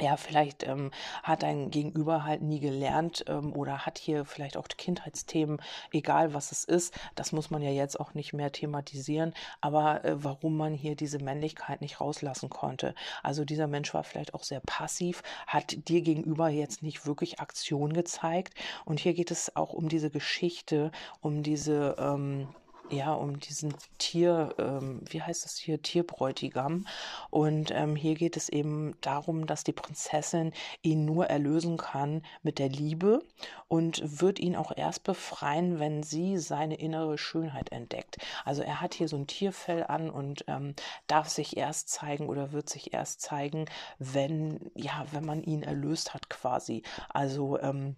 ja, 0.00 0.16
vielleicht 0.16 0.66
ähm, 0.66 0.90
hat 1.22 1.44
dein 1.44 1.70
Gegenüber 1.70 2.24
halt 2.24 2.42
nie 2.42 2.58
gelernt 2.58 3.24
ähm, 3.28 3.54
oder 3.54 3.86
hat 3.86 3.96
hier 3.96 4.24
vielleicht 4.24 4.56
auch 4.56 4.66
Kindheitsthemen, 4.66 5.60
egal 5.92 6.34
was 6.34 6.50
es 6.50 6.64
ist. 6.64 6.98
Das 7.14 7.30
muss 7.30 7.50
man 7.50 7.62
ja 7.62 7.70
jetzt 7.70 8.00
auch 8.00 8.12
nicht 8.12 8.32
mehr 8.32 8.50
thematisieren. 8.50 9.34
Aber 9.60 10.04
äh, 10.04 10.24
warum 10.24 10.56
man 10.56 10.74
hier 10.74 10.96
diese 10.96 11.20
Männlichkeit 11.20 11.80
nicht 11.80 12.00
rauslassen 12.00 12.50
konnte. 12.50 12.94
Also 13.22 13.44
dieser 13.44 13.68
Mensch 13.68 13.94
war 13.94 14.02
vielleicht 14.02 14.34
auch 14.34 14.42
sehr 14.42 14.60
passiv, 14.60 15.22
hat 15.46 15.88
dir 15.88 16.02
gegenüber 16.02 16.48
jetzt 16.48 16.82
nicht 16.82 17.06
wirklich 17.06 17.38
Aktion 17.38 17.92
gezeigt. 17.92 18.54
Und 18.84 18.98
hier 18.98 19.14
geht 19.14 19.30
es 19.30 19.54
auch 19.54 19.72
um 19.72 19.88
diese 19.88 20.10
Geschichte, 20.10 20.90
um 21.20 21.44
diese 21.44 21.94
ähm, 22.00 22.48
ja, 22.90 23.12
um 23.14 23.40
diesen 23.40 23.74
Tier, 23.98 24.54
ähm, 24.58 25.00
wie 25.08 25.22
heißt 25.22 25.44
das 25.44 25.56
hier, 25.56 25.80
Tierbräutigam. 25.80 26.86
Und 27.30 27.70
ähm, 27.70 27.96
hier 27.96 28.14
geht 28.14 28.36
es 28.36 28.48
eben 28.48 28.94
darum, 29.00 29.46
dass 29.46 29.64
die 29.64 29.72
Prinzessin 29.72 30.52
ihn 30.82 31.04
nur 31.04 31.26
erlösen 31.26 31.76
kann 31.76 32.22
mit 32.42 32.58
der 32.58 32.68
Liebe 32.68 33.22
und 33.68 34.20
wird 34.20 34.38
ihn 34.38 34.54
auch 34.54 34.72
erst 34.76 35.02
befreien, 35.04 35.78
wenn 35.78 36.02
sie 36.02 36.38
seine 36.38 36.76
innere 36.76 37.16
Schönheit 37.18 37.72
entdeckt. 37.72 38.18
Also 38.44 38.62
er 38.62 38.80
hat 38.80 38.94
hier 38.94 39.08
so 39.08 39.16
ein 39.16 39.26
Tierfell 39.26 39.84
an 39.84 40.10
und 40.10 40.44
ähm, 40.48 40.74
darf 41.06 41.28
sich 41.28 41.56
erst 41.56 41.88
zeigen 41.88 42.28
oder 42.28 42.52
wird 42.52 42.68
sich 42.68 42.92
erst 42.92 43.22
zeigen, 43.22 43.64
wenn, 43.98 44.70
ja, 44.74 45.06
wenn 45.12 45.24
man 45.24 45.42
ihn 45.42 45.62
erlöst 45.62 46.14
hat 46.14 46.28
quasi. 46.28 46.82
Also, 47.08 47.58
ähm, 47.60 47.96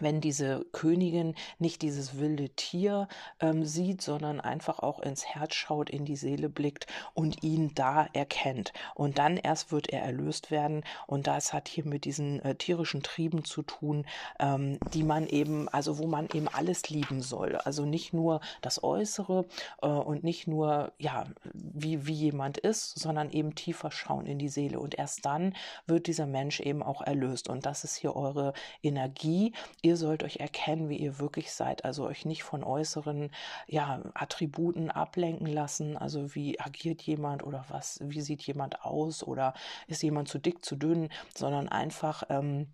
wenn 0.00 0.20
diese 0.20 0.64
Königin 0.72 1.34
nicht 1.58 1.82
dieses 1.82 2.18
wilde 2.18 2.50
Tier 2.50 3.08
ähm, 3.40 3.64
sieht, 3.64 4.02
sondern 4.02 4.40
einfach 4.40 4.80
auch 4.80 5.00
ins 5.00 5.24
Herz 5.24 5.54
schaut, 5.54 5.90
in 5.90 6.04
die 6.04 6.16
Seele 6.16 6.48
blickt 6.48 6.86
und 7.14 7.42
ihn 7.42 7.74
da 7.74 8.06
erkennt. 8.12 8.72
Und 8.94 9.18
dann 9.18 9.36
erst 9.36 9.72
wird 9.72 9.88
er 9.88 10.02
erlöst 10.02 10.50
werden. 10.50 10.84
Und 11.06 11.26
das 11.26 11.52
hat 11.52 11.68
hier 11.68 11.84
mit 11.86 12.04
diesen 12.04 12.40
äh, 12.42 12.54
tierischen 12.54 13.02
Trieben 13.02 13.44
zu 13.44 13.62
tun, 13.62 14.04
ähm, 14.40 14.78
die 14.92 15.02
man 15.02 15.26
eben, 15.26 15.68
also 15.68 15.98
wo 15.98 16.06
man 16.06 16.28
eben 16.32 16.48
alles 16.48 16.90
lieben 16.90 17.22
soll. 17.22 17.56
Also 17.56 17.84
nicht 17.84 18.12
nur 18.12 18.40
das 18.62 18.82
Äußere 18.82 19.46
äh, 19.82 19.86
und 19.86 20.24
nicht 20.24 20.46
nur, 20.46 20.92
ja, 20.98 21.26
wie, 21.74 22.06
wie 22.06 22.14
jemand 22.14 22.58
ist, 22.58 22.98
sondern 22.98 23.30
eben 23.30 23.54
tiefer 23.54 23.90
schauen 23.90 24.26
in 24.26 24.38
die 24.38 24.48
Seele. 24.48 24.80
Und 24.80 24.96
erst 24.96 25.26
dann 25.26 25.54
wird 25.86 26.06
dieser 26.06 26.26
Mensch 26.26 26.60
eben 26.60 26.82
auch 26.82 27.02
erlöst. 27.02 27.48
Und 27.48 27.66
das 27.66 27.84
ist 27.84 27.96
hier 27.96 28.16
eure 28.16 28.52
Energie 28.82 29.52
ihr 29.82 29.96
sollt 29.96 30.22
euch 30.22 30.36
erkennen, 30.36 30.88
wie 30.88 30.96
ihr 30.96 31.18
wirklich 31.18 31.52
seid, 31.52 31.84
also 31.84 32.06
euch 32.06 32.24
nicht 32.24 32.42
von 32.42 32.64
äußeren 32.64 33.30
ja, 33.66 34.02
Attributen 34.14 34.90
ablenken 34.90 35.46
lassen, 35.46 35.96
also 35.96 36.34
wie 36.34 36.58
agiert 36.60 37.02
jemand 37.02 37.44
oder 37.44 37.64
was, 37.68 37.98
wie 38.02 38.20
sieht 38.20 38.42
jemand 38.42 38.84
aus 38.84 39.22
oder 39.22 39.54
ist 39.86 40.02
jemand 40.02 40.28
zu 40.28 40.38
dick, 40.38 40.64
zu 40.64 40.76
dünn, 40.76 41.10
sondern 41.34 41.68
einfach 41.68 42.24
ähm, 42.28 42.68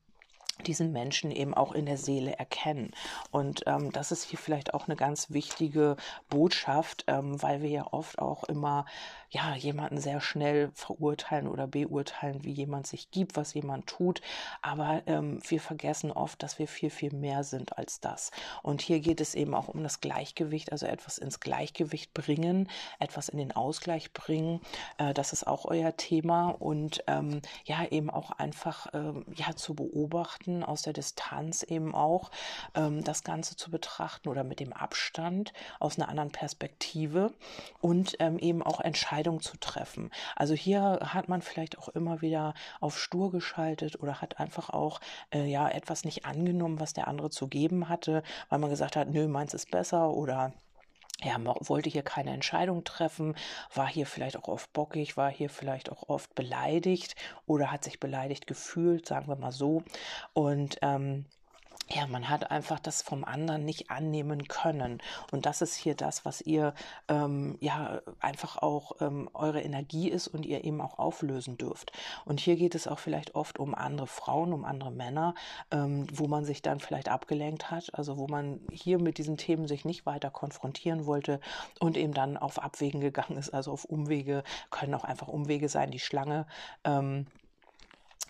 diesen 0.63 0.93
Menschen 0.93 1.31
eben 1.31 1.55
auch 1.55 1.73
in 1.73 1.87
der 1.87 1.97
Seele 1.97 2.39
erkennen. 2.39 2.93
Und 3.31 3.63
ähm, 3.67 3.93
das 3.93 4.13
ist 4.13 4.25
hier 4.25 4.39
vielleicht 4.39 4.75
auch 4.75 4.87
eine 4.87 4.97
ganz 4.97 5.31
wichtige 5.31 5.97
Botschaft, 6.29 7.05
ähm, 7.07 7.43
weil 7.43 7.63
wir 7.63 7.71
ja 7.71 7.87
oft 7.93 8.19
auch 8.19 8.45
immer 8.45 8.87
ja, 9.31 9.55
jemanden 9.55 9.99
sehr 9.99 10.21
schnell 10.21 10.71
verurteilen 10.75 11.47
oder 11.47 11.69
beurteilen, 11.69 12.43
wie 12.43 12.51
jemand 12.51 12.87
sich 12.89 13.13
gibt, 13.13 13.37
was 13.37 13.55
jemand 13.55 13.87
tut. 13.87 14.21
Aber 14.61 15.03
ähm, 15.07 15.41
wir 15.47 15.61
vergessen 15.61 16.11
oft, 16.11 16.43
dass 16.43 16.59
wir 16.59 16.67
viel, 16.67 16.91
viel 16.91 17.15
mehr 17.15 17.45
sind 17.45 17.79
als 17.79 18.01
das. 18.01 18.33
Und 18.63 18.83
hier 18.83 18.99
geht 18.99 19.21
es 19.21 19.37
eben 19.37 19.55
auch 19.55 19.69
um 19.69 19.85
das 19.85 20.01
Gleichgewicht, 20.01 20.73
also 20.73 20.87
etwas 20.87 21.19
ins 21.19 21.39
Gleichgewicht 21.39 22.13
bringen, 22.13 22.69
etwas 22.99 23.29
in 23.29 23.39
den 23.39 23.53
Ausgleich 23.53 24.13
bringen. 24.13 24.61
Äh, 24.99 25.15
das 25.15 25.33
ist 25.33 25.47
auch 25.47 25.65
euer 25.65 25.97
Thema. 25.97 26.49
Und 26.49 27.05
ähm, 27.07 27.41
ja, 27.65 27.87
eben 27.87 28.11
auch 28.11 28.33
einfach 28.33 28.89
ähm, 28.95 29.25
ja, 29.37 29.55
zu 29.55 29.75
beobachten, 29.75 30.50
aus 30.63 30.83
der 30.83 30.93
Distanz 30.93 31.63
eben 31.63 31.95
auch 31.95 32.31
ähm, 32.75 33.03
das 33.05 33.25
Ganze 33.25 33.57
zu 33.57 33.71
betrachten 33.71 34.29
oder 34.29 34.45
mit 34.45 34.61
dem 34.61 34.73
Abstand 34.73 35.53
aus 35.79 35.99
einer 35.99 36.09
anderen 36.09 36.31
Perspektive 36.31 37.33
und 37.81 38.17
ähm, 38.19 38.39
eben 38.39 38.63
auch 38.63 38.81
Entscheidungen 38.81 39.11
Entscheidung 39.11 39.41
zu 39.41 39.57
treffen. 39.59 40.11
Also 40.37 40.55
hier 40.55 41.01
hat 41.03 41.29
man 41.29 41.43
vielleicht 41.43 41.79
auch 41.79 41.89
immer 41.89 42.21
wieder 42.23 42.55
auf 42.81 42.99
stur 42.99 43.31
geschaltet 43.31 44.01
oder 44.01 44.21
hat 44.21 44.39
einfach 44.39 44.71
auch 44.71 45.01
äh, 45.33 45.47
ja 45.47 45.69
etwas 45.69 46.05
nicht 46.05 46.27
angenommen, 46.27 46.81
was 46.81 46.93
der 46.93 47.09
andere 47.09 47.31
zu 47.31 47.49
geben 47.49 47.89
hatte, 47.89 48.23
weil 48.49 48.59
man 48.59 48.71
gesagt 48.71 48.97
hat, 48.97 49.09
nö, 49.09 49.27
meins 49.29 49.55
ist 49.55 49.71
besser 49.71 50.11
oder 50.11 50.53
ja, 51.23 51.37
wollte 51.45 51.91
hier 51.91 52.03
keine 52.03 52.33
Entscheidung 52.33 52.85
treffen, 52.85 53.35
war 53.75 53.89
hier 53.89 54.07
vielleicht 54.07 54.37
auch 54.37 54.49
oft 54.49 54.73
bockig, 54.73 55.17
war 55.17 55.31
hier 55.31 55.51
vielleicht 55.51 55.91
auch 55.91 56.09
oft 56.09 56.35
beleidigt 56.35 57.17
oder 57.47 57.71
hat 57.71 57.85
sich 57.85 58.01
beleidigt 58.01 58.47
gefühlt, 58.47 59.07
sagen 59.07 59.29
wir 59.29 59.37
mal 59.37 59.53
so. 59.53 59.83
Und 60.33 60.79
ähm, 60.83 61.27
ja, 61.93 62.07
man 62.07 62.29
hat 62.29 62.51
einfach 62.51 62.79
das 62.79 63.03
vom 63.03 63.25
anderen 63.25 63.65
nicht 63.65 63.91
annehmen 63.91 64.47
können. 64.47 65.03
Und 65.33 65.47
das 65.47 65.61
ist 65.61 65.75
hier 65.75 65.95
das, 65.95 66.25
was 66.25 66.41
ihr 66.41 66.75
ähm, 67.09 67.57
ja 67.61 68.01
einfach 68.21 68.59
auch 68.59 69.01
ähm, 69.01 69.29
eure 69.35 69.61
Energie 69.61 70.09
ist 70.09 70.29
und 70.29 70.47
ihr 70.47 70.65
eben 70.65 70.81
auch 70.81 70.99
auflösen 70.99 71.59
dürft. 71.59 71.93
Und 72.25 72.39
hier 72.41 72.57
geht 72.57 72.75
es 72.75 72.87
auch 72.87 72.99
vielleicht 72.99 73.35
oft 73.35 73.59
um 73.59 73.75
andere 73.75 74.07
Frauen, 74.07 74.53
um 74.53 74.65
andere 74.65 74.93
Männer, 74.93 75.35
ähm, 75.71 76.07
wo 76.13 76.29
man 76.29 76.45
sich 76.45 76.63
dann 76.63 76.81
vielleicht 76.81 77.09
abgelenkt 77.09 77.71
hat, 77.71 77.95
also 77.95 78.19
wo 78.19 78.29
man 78.29 78.61
hier 78.71 79.01
mit 79.01 79.19
diesen 79.19 79.37
Themen 79.37 79.67
sich 79.67 79.85
nicht 79.85 80.07
weiter 80.07 80.31
konfrontieren 80.31 81.07
wollte 81.07 81.41
und 81.81 81.97
eben 81.97 82.15
dann 82.15 82.37
auf 82.37 82.63
Abwägen 82.63 83.01
gegangen 83.01 83.37
ist, 83.37 83.51
also 83.51 83.73
auf 83.73 83.85
Umwege, 83.85 84.45
können 84.71 84.95
auch 84.95 85.05
einfach 85.05 85.29
Umwege 85.29 85.69
sein, 85.69 85.91
die 85.91 85.99
Schlange. 85.99 86.47
Ähm, 86.85 87.27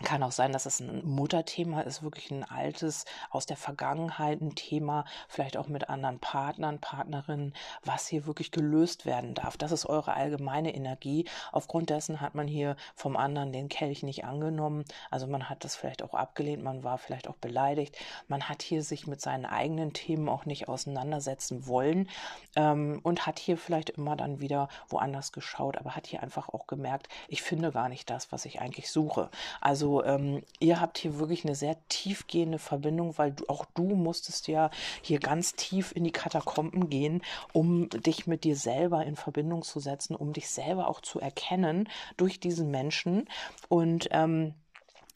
kann 0.03 0.23
auch 0.23 0.31
sein, 0.31 0.51
dass 0.51 0.65
es 0.65 0.79
ein 0.79 1.05
Mutterthema 1.05 1.81
ist, 1.81 2.03
wirklich 2.03 2.31
ein 2.31 2.43
altes 2.43 3.05
aus 3.29 3.45
der 3.45 3.57
Vergangenheit, 3.57 4.41
ein 4.41 4.55
Thema, 4.55 5.05
vielleicht 5.27 5.57
auch 5.57 5.67
mit 5.67 5.89
anderen 5.89 6.19
Partnern, 6.19 6.79
Partnerinnen, 6.79 7.53
was 7.83 8.07
hier 8.07 8.25
wirklich 8.25 8.51
gelöst 8.51 9.05
werden 9.05 9.33
darf. 9.33 9.57
Das 9.57 9.71
ist 9.71 9.85
eure 9.85 10.13
allgemeine 10.13 10.73
Energie. 10.73 11.25
Aufgrund 11.51 11.89
dessen 11.89 12.21
hat 12.21 12.35
man 12.35 12.47
hier 12.47 12.75
vom 12.95 13.17
anderen 13.17 13.51
den 13.51 13.69
Kelch 13.69 14.03
nicht 14.03 14.23
angenommen. 14.23 14.85
Also 15.09 15.27
man 15.27 15.49
hat 15.49 15.63
das 15.63 15.75
vielleicht 15.75 16.03
auch 16.03 16.13
abgelehnt, 16.13 16.63
man 16.63 16.83
war 16.83 16.97
vielleicht 16.97 17.27
auch 17.27 17.37
beleidigt. 17.37 17.97
Man 18.27 18.47
hat 18.47 18.61
hier 18.61 18.83
sich 18.83 19.07
mit 19.07 19.21
seinen 19.21 19.45
eigenen 19.45 19.93
Themen 19.93 20.29
auch 20.29 20.45
nicht 20.45 20.67
auseinandersetzen 20.69 21.67
wollen 21.67 22.09
ähm, 22.55 22.99
und 23.03 23.27
hat 23.27 23.39
hier 23.39 23.57
vielleicht 23.57 23.91
immer 23.91 24.15
dann 24.15 24.39
wieder 24.39 24.69
woanders 24.87 25.31
geschaut, 25.31 25.77
aber 25.77 25.95
hat 25.95 26.07
hier 26.07 26.23
einfach 26.23 26.49
auch 26.49 26.67
gemerkt, 26.67 27.07
ich 27.27 27.41
finde 27.41 27.71
gar 27.71 27.89
nicht 27.89 28.09
das, 28.09 28.31
was 28.31 28.45
ich 28.45 28.61
eigentlich 28.61 28.89
suche. 28.89 29.29
Also 29.59 29.90
ähm, 29.99 30.43
ihr 30.59 30.79
habt 30.79 30.97
hier 30.97 31.19
wirklich 31.19 31.43
eine 31.43 31.55
sehr 31.55 31.75
tiefgehende 31.89 32.59
Verbindung, 32.59 33.17
weil 33.17 33.33
du, 33.33 33.43
auch 33.49 33.65
du 33.73 33.83
musstest 33.83 34.47
ja 34.47 34.69
hier 35.01 35.19
ganz 35.19 35.55
tief 35.55 35.91
in 35.93 36.05
die 36.05 36.11
Katakomben 36.11 36.89
gehen, 36.89 37.21
um 37.51 37.89
dich 37.89 38.27
mit 38.27 38.45
dir 38.45 38.55
selber 38.55 39.05
in 39.05 39.17
Verbindung 39.17 39.63
zu 39.63 39.81
setzen, 39.81 40.15
um 40.15 40.31
dich 40.31 40.49
selber 40.49 40.87
auch 40.87 41.01
zu 41.01 41.19
erkennen 41.19 41.89
durch 42.15 42.39
diesen 42.39 42.71
Menschen. 42.71 43.27
Und 43.67 44.07
ähm, 44.11 44.53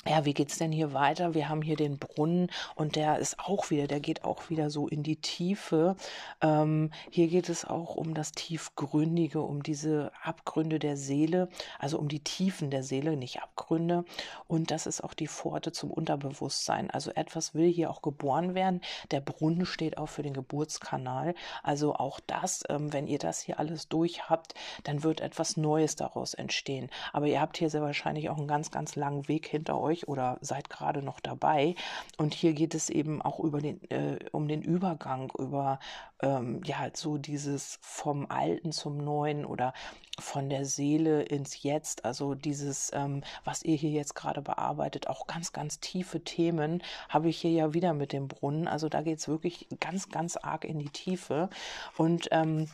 ja, 0.07 0.23
wie 0.23 0.35
geht's 0.35 0.59
denn 0.59 0.71
hier 0.71 0.93
weiter? 0.93 1.33
Wir 1.33 1.49
haben 1.49 1.63
hier 1.63 1.75
den 1.75 1.97
Brunnen 1.97 2.51
und 2.75 2.95
der 2.95 3.17
ist 3.17 3.39
auch 3.39 3.71
wieder, 3.71 3.87
der 3.87 3.99
geht 3.99 4.23
auch 4.23 4.51
wieder 4.51 4.69
so 4.69 4.87
in 4.87 5.01
die 5.01 5.15
Tiefe. 5.15 5.95
Ähm, 6.41 6.91
hier 7.09 7.27
geht 7.27 7.49
es 7.49 7.65
auch 7.65 7.95
um 7.95 8.13
das 8.13 8.31
Tiefgründige, 8.31 9.41
um 9.41 9.63
diese 9.63 10.11
Abgründe 10.21 10.77
der 10.77 10.95
Seele, 10.95 11.49
also 11.79 11.97
um 11.97 12.07
die 12.07 12.19
Tiefen 12.19 12.69
der 12.69 12.83
Seele, 12.83 13.17
nicht 13.17 13.41
Abgründe. 13.41 14.05
Und 14.47 14.69
das 14.69 14.85
ist 14.85 15.03
auch 15.03 15.15
die 15.15 15.27
Pforte 15.27 15.71
zum 15.71 15.89
Unterbewusstsein. 15.89 16.91
Also 16.91 17.09
etwas 17.11 17.55
will 17.55 17.71
hier 17.71 17.89
auch 17.89 18.03
geboren 18.03 18.53
werden. 18.53 18.81
Der 19.09 19.21
Brunnen 19.21 19.65
steht 19.65 19.97
auch 19.97 20.09
für 20.09 20.21
den 20.21 20.33
Geburtskanal. 20.33 21.33
Also 21.63 21.95
auch 21.95 22.19
das, 22.27 22.63
ähm, 22.69 22.93
wenn 22.93 23.07
ihr 23.07 23.17
das 23.19 23.41
hier 23.41 23.59
alles 23.59 23.87
durch 23.87 24.29
habt, 24.29 24.53
dann 24.83 25.01
wird 25.01 25.21
etwas 25.21 25.57
Neues 25.57 25.95
daraus 25.95 26.35
entstehen. 26.35 26.91
Aber 27.11 27.25
ihr 27.25 27.41
habt 27.41 27.57
hier 27.57 27.71
sehr 27.71 27.81
wahrscheinlich 27.81 28.29
auch 28.29 28.37
einen 28.37 28.47
ganz, 28.47 28.69
ganz 28.69 28.95
langen 28.95 29.27
Weg 29.27 29.47
hinter 29.47 29.79
euch 29.79 29.94
euch 29.95 30.07
oder 30.07 30.37
seid 30.41 30.69
gerade 30.69 31.01
noch 31.01 31.19
dabei. 31.19 31.75
Und 32.17 32.33
hier 32.33 32.53
geht 32.53 32.75
es 32.75 32.89
eben 32.89 33.21
auch 33.21 33.39
über 33.39 33.61
den, 33.61 33.81
äh, 33.89 34.19
um 34.31 34.47
den 34.47 34.61
Übergang, 34.61 35.31
über 35.37 35.79
ähm, 36.21 36.61
ja 36.65 36.89
so 36.93 37.17
dieses 37.17 37.79
vom 37.81 38.29
Alten 38.29 38.71
zum 38.71 38.97
Neuen 38.97 39.45
oder 39.45 39.73
von 40.19 40.49
der 40.49 40.65
Seele 40.65 41.23
ins 41.23 41.61
Jetzt, 41.63 42.05
also 42.05 42.35
dieses, 42.35 42.91
ähm, 42.93 43.21
was 43.43 43.63
ihr 43.63 43.75
hier 43.75 43.89
jetzt 43.89 44.15
gerade 44.15 44.41
bearbeitet, 44.41 45.07
auch 45.07 45.27
ganz, 45.27 45.51
ganz 45.51 45.79
tiefe 45.79 46.23
Themen 46.23 46.81
habe 47.09 47.29
ich 47.29 47.39
hier 47.39 47.51
ja 47.51 47.73
wieder 47.73 47.93
mit 47.93 48.13
dem 48.13 48.27
Brunnen. 48.27 48.67
Also 48.67 48.87
da 48.87 49.01
geht 49.01 49.19
es 49.19 49.27
wirklich 49.27 49.67
ganz, 49.79 50.09
ganz 50.09 50.37
arg 50.37 50.63
in 50.63 50.79
die 50.79 50.89
Tiefe. 50.89 51.49
Und 51.97 52.29
ähm, 52.31 52.69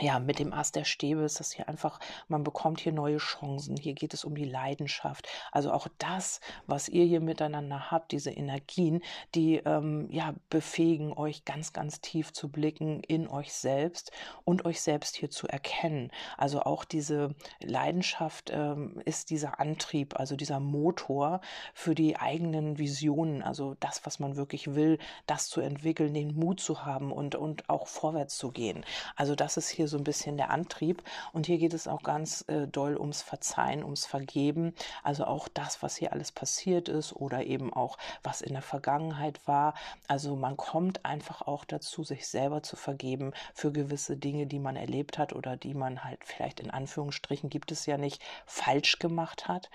ja, 0.00 0.18
mit 0.18 0.38
dem 0.38 0.52
Ast 0.52 0.74
der 0.74 0.84
Stäbe 0.84 1.22
ist 1.22 1.38
das 1.38 1.52
hier 1.52 1.68
einfach, 1.68 2.00
man 2.26 2.42
bekommt 2.42 2.80
hier 2.80 2.92
neue 2.92 3.18
Chancen. 3.18 3.76
Hier 3.76 3.94
geht 3.94 4.14
es 4.14 4.24
um 4.24 4.34
die 4.34 4.44
Leidenschaft. 4.44 5.28
Also 5.52 5.70
auch 5.72 5.86
das, 5.98 6.40
was 6.66 6.88
ihr 6.88 7.04
hier 7.04 7.20
miteinander 7.20 7.90
habt, 7.90 8.12
diese 8.12 8.30
Energien, 8.30 9.02
die 9.34 9.56
ähm, 9.58 10.08
ja 10.10 10.34
befähigen 10.50 11.12
euch 11.12 11.44
ganz, 11.44 11.72
ganz 11.72 12.00
tief 12.00 12.32
zu 12.32 12.48
blicken 12.48 13.00
in 13.04 13.28
euch 13.28 13.52
selbst 13.52 14.10
und 14.44 14.64
euch 14.64 14.80
selbst 14.80 15.16
hier 15.16 15.30
zu 15.30 15.46
erkennen. 15.46 16.10
Also 16.36 16.62
auch 16.62 16.84
diese 16.84 17.34
Leidenschaft 17.60 18.50
ähm, 18.52 19.00
ist 19.04 19.30
dieser 19.30 19.60
Antrieb, 19.60 20.18
also 20.18 20.36
dieser 20.36 20.58
Motor 20.58 21.40
für 21.74 21.94
die 21.94 22.16
eigenen 22.16 22.78
Visionen. 22.78 23.42
Also 23.42 23.76
das, 23.78 24.04
was 24.04 24.18
man 24.18 24.36
wirklich 24.36 24.74
will, 24.74 24.98
das 25.26 25.48
zu 25.48 25.60
entwickeln, 25.60 26.14
den 26.14 26.34
Mut 26.34 26.60
zu 26.60 26.84
haben 26.84 27.12
und, 27.12 27.34
und 27.34 27.68
auch 27.68 27.86
vorwärts 27.86 28.36
zu 28.36 28.50
gehen. 28.50 28.84
Also 29.16 29.34
das 29.34 29.56
ist 29.56 29.68
hier 29.82 29.88
so 29.88 29.98
ein 29.98 30.04
bisschen 30.04 30.36
der 30.36 30.50
Antrieb. 30.50 31.02
Und 31.32 31.46
hier 31.46 31.58
geht 31.58 31.74
es 31.74 31.88
auch 31.88 32.04
ganz 32.04 32.44
äh, 32.46 32.68
doll 32.68 32.96
ums 32.96 33.20
Verzeihen, 33.20 33.82
ums 33.82 34.06
Vergeben. 34.06 34.74
Also 35.02 35.24
auch 35.24 35.48
das, 35.48 35.82
was 35.82 35.96
hier 35.96 36.12
alles 36.12 36.30
passiert 36.30 36.88
ist 36.88 37.12
oder 37.12 37.44
eben 37.44 37.72
auch, 37.72 37.98
was 38.22 38.42
in 38.42 38.52
der 38.52 38.62
Vergangenheit 38.62 39.40
war. 39.46 39.74
Also 40.06 40.36
man 40.36 40.56
kommt 40.56 41.04
einfach 41.04 41.42
auch 41.42 41.64
dazu, 41.64 42.04
sich 42.04 42.28
selber 42.28 42.62
zu 42.62 42.76
vergeben 42.76 43.32
für 43.54 43.72
gewisse 43.72 44.16
Dinge, 44.16 44.46
die 44.46 44.60
man 44.60 44.76
erlebt 44.76 45.18
hat 45.18 45.32
oder 45.32 45.56
die 45.56 45.74
man 45.74 46.04
halt 46.04 46.20
vielleicht 46.24 46.60
in 46.60 46.70
Anführungsstrichen 46.70 47.50
gibt 47.50 47.72
es 47.72 47.86
ja 47.86 47.98
nicht 47.98 48.22
falsch 48.46 49.00
gemacht 49.00 49.48
hat 49.48 49.68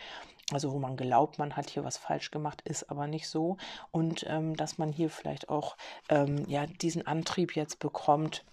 also 0.53 0.71
wo 0.71 0.79
man 0.79 0.95
glaubt, 0.95 1.39
man 1.39 1.57
hat 1.57 1.69
hier 1.69 1.83
was 1.83 1.97
falsch 1.97 2.31
gemacht, 2.31 2.61
ist 2.61 2.89
aber 2.89 3.07
nicht 3.07 3.27
so. 3.27 3.57
Und 3.91 4.25
ähm, 4.29 4.55
dass 4.55 4.77
man 4.77 4.93
hier 4.93 5.09
vielleicht 5.09 5.49
auch 5.49 5.75
ähm, 6.07 6.45
ja 6.47 6.65
diesen 6.65 7.05
Antrieb 7.05 7.55
jetzt 7.57 7.79
bekommt, 7.79 8.45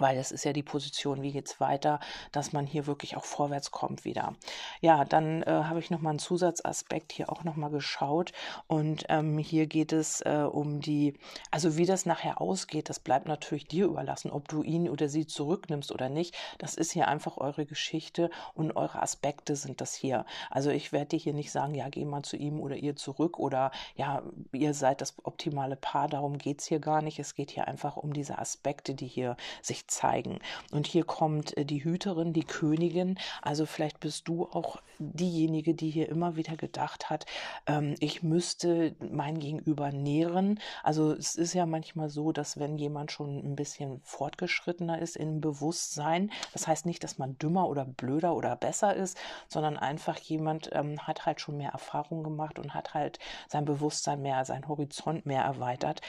weil 0.00 0.16
es 0.16 0.32
ist 0.32 0.44
ja 0.44 0.52
die 0.52 0.62
Position, 0.62 1.22
wie 1.22 1.32
geht's 1.32 1.60
weiter, 1.60 2.00
dass 2.32 2.52
man 2.52 2.66
hier 2.66 2.86
wirklich 2.86 3.16
auch 3.16 3.24
vorwärts 3.24 3.70
kommt 3.70 4.04
wieder. 4.04 4.34
Ja, 4.80 5.04
dann 5.04 5.42
äh, 5.42 5.46
habe 5.46 5.78
ich 5.78 5.90
nochmal 5.90 6.10
einen 6.10 6.18
Zusatzaspekt 6.18 7.12
hier 7.12 7.30
auch 7.30 7.44
nochmal 7.44 7.70
geschaut 7.70 8.32
und 8.66 9.04
ähm, 9.08 9.38
hier 9.38 9.66
geht 9.66 9.92
es 9.92 10.20
äh, 10.22 10.46
um 10.50 10.80
die, 10.80 11.14
also 11.50 11.76
wie 11.76 11.86
das 11.86 12.06
nachher 12.06 12.40
ausgeht, 12.40 12.88
das 12.88 12.98
bleibt 12.98 13.26
natürlich 13.28 13.66
dir 13.66 13.86
überlassen, 13.86 14.30
ob 14.30 14.48
du 14.48 14.62
ihn 14.62 14.88
oder 14.88 15.08
sie 15.08 15.26
zurücknimmst 15.26 15.92
oder 15.92 16.08
nicht. 16.08 16.34
Das 16.58 16.74
ist 16.74 16.92
hier 16.92 17.08
einfach 17.08 17.36
eure 17.38 17.66
Geschichte 17.66 18.30
und 18.54 18.76
eure 18.76 19.02
Aspekte 19.02 19.56
sind 19.56 19.80
das 19.80 19.94
hier. 19.94 20.24
Also 20.50 20.70
ich 20.70 20.92
werde 20.92 21.06
dir 21.08 21.18
hier 21.18 21.34
nicht 21.34 21.52
sagen, 21.52 21.74
ja, 21.74 21.88
geh 21.88 22.04
mal 22.04 22.22
zu 22.22 22.36
ihm 22.36 22.60
oder 22.60 22.76
ihr 22.76 22.96
zurück 22.96 23.38
oder 23.38 23.70
ja, 23.96 24.22
ihr 24.52 24.74
seid 24.74 25.00
das 25.00 25.14
optimale 25.24 25.76
Paar, 25.76 26.08
darum 26.08 26.38
geht's 26.38 26.66
hier 26.66 26.80
gar 26.80 27.02
nicht. 27.02 27.18
Es 27.18 27.34
geht 27.34 27.50
hier 27.50 27.68
einfach 27.68 27.96
um 27.96 28.12
diese 28.12 28.38
Aspekte, 28.38 28.94
die 28.94 29.06
hier 29.06 29.36
sich 29.60 29.81
zeigen. 29.86 30.38
Und 30.70 30.86
hier 30.86 31.04
kommt 31.04 31.56
äh, 31.56 31.64
die 31.64 31.84
Hüterin, 31.84 32.32
die 32.32 32.44
Königin. 32.44 33.18
Also 33.42 33.66
vielleicht 33.66 34.00
bist 34.00 34.28
du 34.28 34.46
auch 34.46 34.82
diejenige, 34.98 35.74
die 35.74 35.90
hier 35.90 36.08
immer 36.08 36.36
wieder 36.36 36.56
gedacht 36.56 37.10
hat, 37.10 37.26
ähm, 37.66 37.94
ich 38.00 38.22
müsste 38.22 38.94
mein 39.00 39.38
Gegenüber 39.38 39.90
nähren. 39.90 40.60
Also 40.82 41.12
es 41.12 41.34
ist 41.34 41.54
ja 41.54 41.66
manchmal 41.66 42.08
so, 42.08 42.32
dass 42.32 42.58
wenn 42.58 42.78
jemand 42.78 43.12
schon 43.12 43.38
ein 43.38 43.56
bisschen 43.56 44.00
fortgeschrittener 44.02 45.00
ist 45.00 45.16
im 45.16 45.40
Bewusstsein, 45.40 46.30
das 46.52 46.66
heißt 46.66 46.86
nicht, 46.86 47.02
dass 47.04 47.18
man 47.18 47.38
dümmer 47.38 47.68
oder 47.68 47.84
blöder 47.84 48.34
oder 48.36 48.56
besser 48.56 48.94
ist, 48.94 49.18
sondern 49.48 49.76
einfach 49.76 50.18
jemand 50.18 50.70
ähm, 50.72 50.98
hat 51.00 51.26
halt 51.26 51.40
schon 51.40 51.56
mehr 51.56 51.70
Erfahrung 51.70 52.22
gemacht 52.22 52.58
und 52.58 52.74
hat 52.74 52.94
halt 52.94 53.18
sein 53.48 53.64
Bewusstsein 53.64 54.22
mehr, 54.22 54.44
sein 54.44 54.68
Horizont 54.68 55.26
mehr 55.26 55.42
erweitert. 55.42 56.00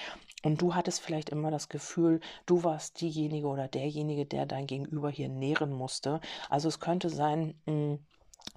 Und 0.44 0.62
du 0.62 0.76
hattest 0.76 1.02
vielleicht 1.02 1.30
immer 1.30 1.52
das 1.52 1.70
Gefühl, 1.70 2.20
du 2.46 2.64
warst 2.64 3.02
diejenige 3.02 3.48
oder 3.48 3.68
derjenige, 3.68 4.26
der 4.26 4.46
dein 4.46 4.68
Gegenüber 4.68 5.10
hier 5.10 5.30
nähren 5.30 5.72
musste. 5.72 6.20
Also 6.50 6.68
es 6.68 6.80
könnte 6.80 7.10
sein, 7.10 7.56
hm, 7.66 8.00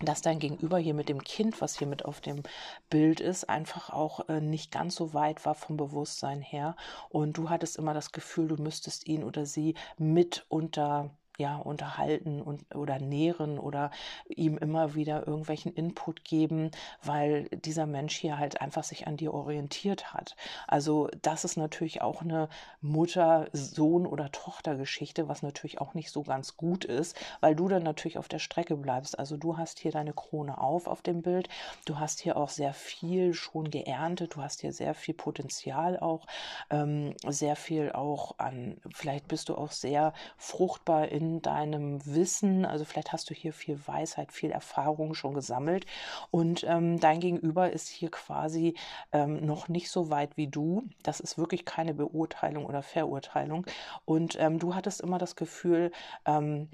dass 0.00 0.20
dein 0.20 0.38
Gegenüber 0.40 0.78
hier 0.78 0.94
mit 0.94 1.08
dem 1.08 1.22
Kind, 1.22 1.60
was 1.60 1.78
hier 1.78 1.86
mit 1.86 2.04
auf 2.04 2.20
dem 2.20 2.42
Bild 2.90 3.20
ist, 3.20 3.48
einfach 3.48 3.90
auch 3.90 4.28
äh, 4.28 4.40
nicht 4.40 4.70
ganz 4.70 4.96
so 4.96 5.14
weit 5.14 5.46
war 5.46 5.54
vom 5.54 5.76
Bewusstsein 5.76 6.42
her. 6.42 6.76
Und 7.08 7.38
du 7.38 7.48
hattest 7.48 7.76
immer 7.76 7.94
das 7.94 8.12
Gefühl, 8.12 8.48
du 8.48 8.62
müsstest 8.62 9.06
ihn 9.06 9.24
oder 9.24 9.46
sie 9.46 9.74
mit 9.96 10.44
unter 10.48 11.16
ja, 11.38 11.56
unterhalten 11.56 12.40
und 12.42 12.74
oder 12.74 12.98
nähren 12.98 13.58
oder 13.58 13.90
ihm 14.28 14.56
immer 14.58 14.94
wieder 14.94 15.26
irgendwelchen 15.26 15.72
Input 15.72 16.24
geben, 16.24 16.70
weil 17.02 17.48
dieser 17.50 17.86
Mensch 17.86 18.16
hier 18.16 18.38
halt 18.38 18.60
einfach 18.60 18.84
sich 18.84 19.06
an 19.06 19.16
dir 19.16 19.34
orientiert 19.34 20.14
hat. 20.14 20.36
Also 20.66 21.08
das 21.22 21.44
ist 21.44 21.56
natürlich 21.56 22.02
auch 22.02 22.22
eine 22.22 22.48
Mutter, 22.80 23.48
Sohn 23.52 24.06
oder 24.06 24.30
Tochtergeschichte, 24.32 25.28
was 25.28 25.42
natürlich 25.42 25.80
auch 25.80 25.94
nicht 25.94 26.10
so 26.10 26.22
ganz 26.22 26.56
gut 26.56 26.84
ist, 26.84 27.16
weil 27.40 27.54
du 27.54 27.68
dann 27.68 27.82
natürlich 27.82 28.18
auf 28.18 28.28
der 28.28 28.38
Strecke 28.38 28.76
bleibst. 28.76 29.18
Also 29.18 29.36
du 29.36 29.56
hast 29.56 29.78
hier 29.78 29.92
deine 29.92 30.12
Krone 30.12 30.58
auf 30.58 30.86
auf 30.86 31.02
dem 31.02 31.22
Bild. 31.22 31.48
Du 31.84 31.98
hast 31.98 32.20
hier 32.20 32.36
auch 32.36 32.50
sehr 32.50 32.72
viel 32.72 33.34
schon 33.34 33.70
geerntet. 33.70 34.36
Du 34.36 34.42
hast 34.42 34.60
hier 34.60 34.72
sehr 34.72 34.94
viel 34.94 35.14
Potenzial 35.14 35.98
auch, 35.98 36.26
ähm, 36.70 37.14
sehr 37.26 37.56
viel 37.56 37.92
auch 37.92 38.38
an, 38.38 38.80
vielleicht 38.94 39.28
bist 39.28 39.48
du 39.48 39.56
auch 39.56 39.72
sehr 39.72 40.12
fruchtbar 40.36 41.08
in 41.08 41.25
in 41.26 41.42
deinem 41.42 42.04
Wissen. 42.06 42.64
Also 42.64 42.84
vielleicht 42.84 43.12
hast 43.12 43.28
du 43.30 43.34
hier 43.34 43.52
viel 43.52 43.78
Weisheit, 43.86 44.32
viel 44.32 44.50
Erfahrung 44.50 45.14
schon 45.14 45.34
gesammelt 45.34 45.86
und 46.30 46.64
ähm, 46.68 47.00
dein 47.00 47.20
Gegenüber 47.20 47.72
ist 47.72 47.88
hier 47.88 48.10
quasi 48.10 48.74
ähm, 49.12 49.44
noch 49.44 49.68
nicht 49.68 49.90
so 49.90 50.10
weit 50.10 50.36
wie 50.36 50.46
du. 50.46 50.84
Das 51.02 51.20
ist 51.20 51.38
wirklich 51.38 51.64
keine 51.64 51.94
Beurteilung 51.94 52.66
oder 52.66 52.82
Verurteilung. 52.82 53.66
Und 54.04 54.36
ähm, 54.38 54.58
du 54.58 54.74
hattest 54.74 55.00
immer 55.00 55.18
das 55.18 55.36
Gefühl, 55.36 55.90
ähm, 56.24 56.68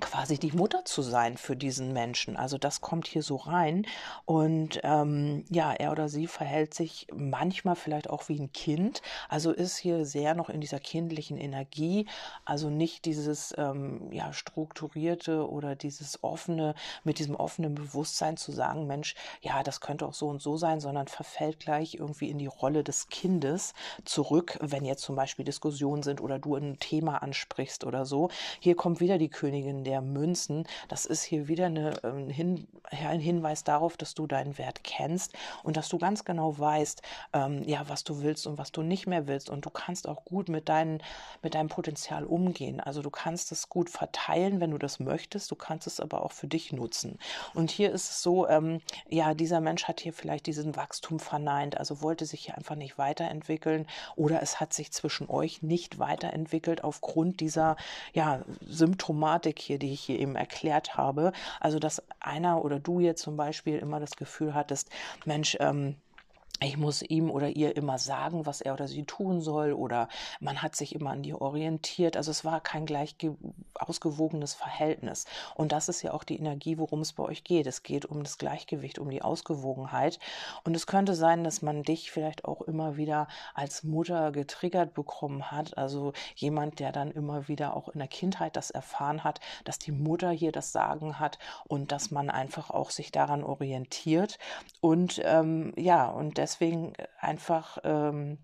quasi 0.00 0.38
die 0.38 0.52
Mutter 0.52 0.84
zu 0.84 1.02
sein 1.02 1.36
für 1.36 1.56
diesen 1.56 1.92
Menschen. 1.92 2.36
Also 2.36 2.58
das 2.58 2.80
kommt 2.80 3.06
hier 3.06 3.22
so 3.22 3.36
rein. 3.36 3.86
Und 4.24 4.80
ähm, 4.82 5.44
ja, 5.50 5.72
er 5.72 5.92
oder 5.92 6.08
sie 6.08 6.26
verhält 6.26 6.74
sich 6.74 7.06
manchmal 7.14 7.76
vielleicht 7.76 8.10
auch 8.10 8.28
wie 8.28 8.38
ein 8.38 8.52
Kind. 8.52 9.02
Also 9.28 9.52
ist 9.52 9.76
hier 9.76 10.04
sehr 10.04 10.34
noch 10.34 10.48
in 10.48 10.60
dieser 10.60 10.80
kindlichen 10.80 11.38
Energie. 11.38 12.06
Also 12.44 12.70
nicht 12.70 13.04
dieses 13.04 13.54
ähm, 13.56 14.12
ja, 14.12 14.32
strukturierte 14.32 15.48
oder 15.48 15.76
dieses 15.76 16.22
offene, 16.22 16.74
mit 17.04 17.18
diesem 17.18 17.34
offenen 17.34 17.74
Bewusstsein 17.74 18.36
zu 18.36 18.52
sagen, 18.52 18.86
Mensch, 18.86 19.14
ja, 19.40 19.62
das 19.62 19.80
könnte 19.80 20.06
auch 20.06 20.14
so 20.14 20.28
und 20.28 20.42
so 20.42 20.56
sein, 20.56 20.80
sondern 20.80 21.08
verfällt 21.08 21.60
gleich 21.60 21.94
irgendwie 21.94 22.30
in 22.30 22.38
die 22.38 22.46
Rolle 22.46 22.84
des 22.84 23.08
Kindes 23.08 23.74
zurück, 24.04 24.58
wenn 24.60 24.84
jetzt 24.84 25.02
zum 25.02 25.16
Beispiel 25.16 25.44
Diskussionen 25.44 26.02
sind 26.02 26.20
oder 26.20 26.38
du 26.38 26.56
ein 26.56 26.78
Thema 26.78 27.22
ansprichst 27.22 27.84
oder 27.84 28.04
so. 28.04 28.28
Hier 28.60 28.76
kommt 28.76 29.00
wieder 29.00 29.18
die 29.18 29.28
Königin 29.28 29.65
der 29.84 30.00
Münzen. 30.00 30.66
Das 30.88 31.06
ist 31.06 31.22
hier 31.22 31.48
wieder 31.48 31.66
eine, 31.66 32.02
ähm, 32.02 32.28
Hin 32.30 32.66
ein 32.90 33.20
Hinweis 33.20 33.64
darauf, 33.64 33.96
dass 33.96 34.14
du 34.14 34.26
deinen 34.26 34.58
Wert 34.58 34.84
kennst 34.84 35.32
und 35.62 35.76
dass 35.76 35.88
du 35.88 35.98
ganz 35.98 36.24
genau 36.24 36.58
weißt, 36.58 37.02
ähm, 37.32 37.62
ja, 37.64 37.88
was 37.88 38.04
du 38.04 38.22
willst 38.22 38.46
und 38.46 38.58
was 38.58 38.72
du 38.72 38.82
nicht 38.82 39.06
mehr 39.06 39.26
willst. 39.26 39.50
Und 39.50 39.66
du 39.66 39.70
kannst 39.70 40.08
auch 40.08 40.24
gut 40.24 40.48
mit, 40.48 40.68
deinen, 40.68 41.02
mit 41.42 41.54
deinem 41.54 41.68
Potenzial 41.68 42.24
umgehen. 42.24 42.80
Also 42.80 43.02
du 43.02 43.10
kannst 43.10 43.52
es 43.52 43.68
gut 43.68 43.90
verteilen, 43.90 44.60
wenn 44.60 44.70
du 44.70 44.78
das 44.78 45.00
möchtest. 45.00 45.50
Du 45.50 45.56
kannst 45.56 45.86
es 45.86 46.00
aber 46.00 46.24
auch 46.24 46.32
für 46.32 46.46
dich 46.46 46.72
nutzen. 46.72 47.18
Und 47.54 47.70
hier 47.70 47.90
ist 47.90 48.10
es 48.10 48.22
so, 48.22 48.48
ähm, 48.48 48.80
ja, 49.08 49.34
dieser 49.34 49.60
Mensch 49.60 49.84
hat 49.84 50.00
hier 50.00 50.12
vielleicht 50.12 50.46
diesen 50.46 50.76
Wachstum 50.76 51.18
verneint, 51.18 51.76
also 51.78 52.02
wollte 52.02 52.26
sich 52.26 52.44
hier 52.44 52.56
einfach 52.56 52.76
nicht 52.76 52.98
weiterentwickeln 52.98 53.86
oder 54.14 54.42
es 54.42 54.60
hat 54.60 54.72
sich 54.72 54.92
zwischen 54.92 55.28
euch 55.28 55.62
nicht 55.62 55.98
weiterentwickelt 55.98 56.84
aufgrund 56.84 57.40
dieser 57.40 57.76
ja, 58.12 58.42
Symptomatik 58.60 59.55
hier 59.60 59.76
hier, 59.76 59.78
die 59.78 59.92
ich 59.92 60.00
hier 60.00 60.18
eben 60.18 60.36
erklärt 60.36 60.96
habe. 60.96 61.32
Also, 61.60 61.78
dass 61.78 62.02
einer 62.20 62.64
oder 62.64 62.78
du 62.78 63.00
jetzt 63.00 63.22
zum 63.22 63.36
Beispiel 63.36 63.78
immer 63.78 64.00
das 64.00 64.16
Gefühl 64.16 64.54
hattest, 64.54 64.90
Mensch, 65.24 65.56
ähm, 65.60 65.96
ich 66.60 66.78
muss 66.78 67.02
ihm 67.02 67.30
oder 67.30 67.50
ihr 67.50 67.76
immer 67.76 67.98
sagen, 67.98 68.46
was 68.46 68.62
er 68.62 68.72
oder 68.72 68.88
sie 68.88 69.04
tun 69.04 69.42
soll, 69.42 69.74
oder 69.74 70.08
man 70.40 70.62
hat 70.62 70.74
sich 70.74 70.94
immer 70.94 71.10
an 71.10 71.22
dir 71.22 71.42
orientiert. 71.42 72.16
Also 72.16 72.30
es 72.30 72.46
war 72.46 72.62
kein 72.62 72.86
gleich 72.86 73.14
ausgewogenes 73.74 74.54
Verhältnis. 74.54 75.26
Und 75.54 75.72
das 75.72 75.90
ist 75.90 76.00
ja 76.00 76.14
auch 76.14 76.24
die 76.24 76.38
Energie, 76.38 76.78
worum 76.78 77.02
es 77.02 77.12
bei 77.12 77.24
euch 77.24 77.44
geht. 77.44 77.66
Es 77.66 77.82
geht 77.82 78.06
um 78.06 78.22
das 78.22 78.38
Gleichgewicht, 78.38 78.98
um 78.98 79.10
die 79.10 79.20
Ausgewogenheit. 79.20 80.18
Und 80.64 80.74
es 80.74 80.86
könnte 80.86 81.14
sein, 81.14 81.44
dass 81.44 81.60
man 81.60 81.82
dich 81.82 82.10
vielleicht 82.10 82.46
auch 82.46 82.62
immer 82.62 82.96
wieder 82.96 83.28
als 83.52 83.82
Mutter 83.82 84.32
getriggert 84.32 84.94
bekommen 84.94 85.50
hat. 85.50 85.76
Also 85.76 86.14
jemand, 86.36 86.80
der 86.80 86.90
dann 86.90 87.10
immer 87.10 87.48
wieder 87.48 87.76
auch 87.76 87.90
in 87.90 87.98
der 87.98 88.08
Kindheit 88.08 88.56
das 88.56 88.70
erfahren 88.70 89.24
hat, 89.24 89.40
dass 89.64 89.78
die 89.78 89.92
Mutter 89.92 90.30
hier 90.30 90.52
das 90.52 90.72
Sagen 90.72 91.20
hat 91.20 91.38
und 91.68 91.92
dass 91.92 92.10
man 92.10 92.30
einfach 92.30 92.70
auch 92.70 92.88
sich 92.88 93.12
daran 93.12 93.44
orientiert. 93.44 94.38
Und 94.80 95.20
ähm, 95.22 95.74
ja, 95.76 96.08
und 96.08 96.38
deswegen 96.46 96.92
einfach 97.18 97.78
ähm, 97.84 98.38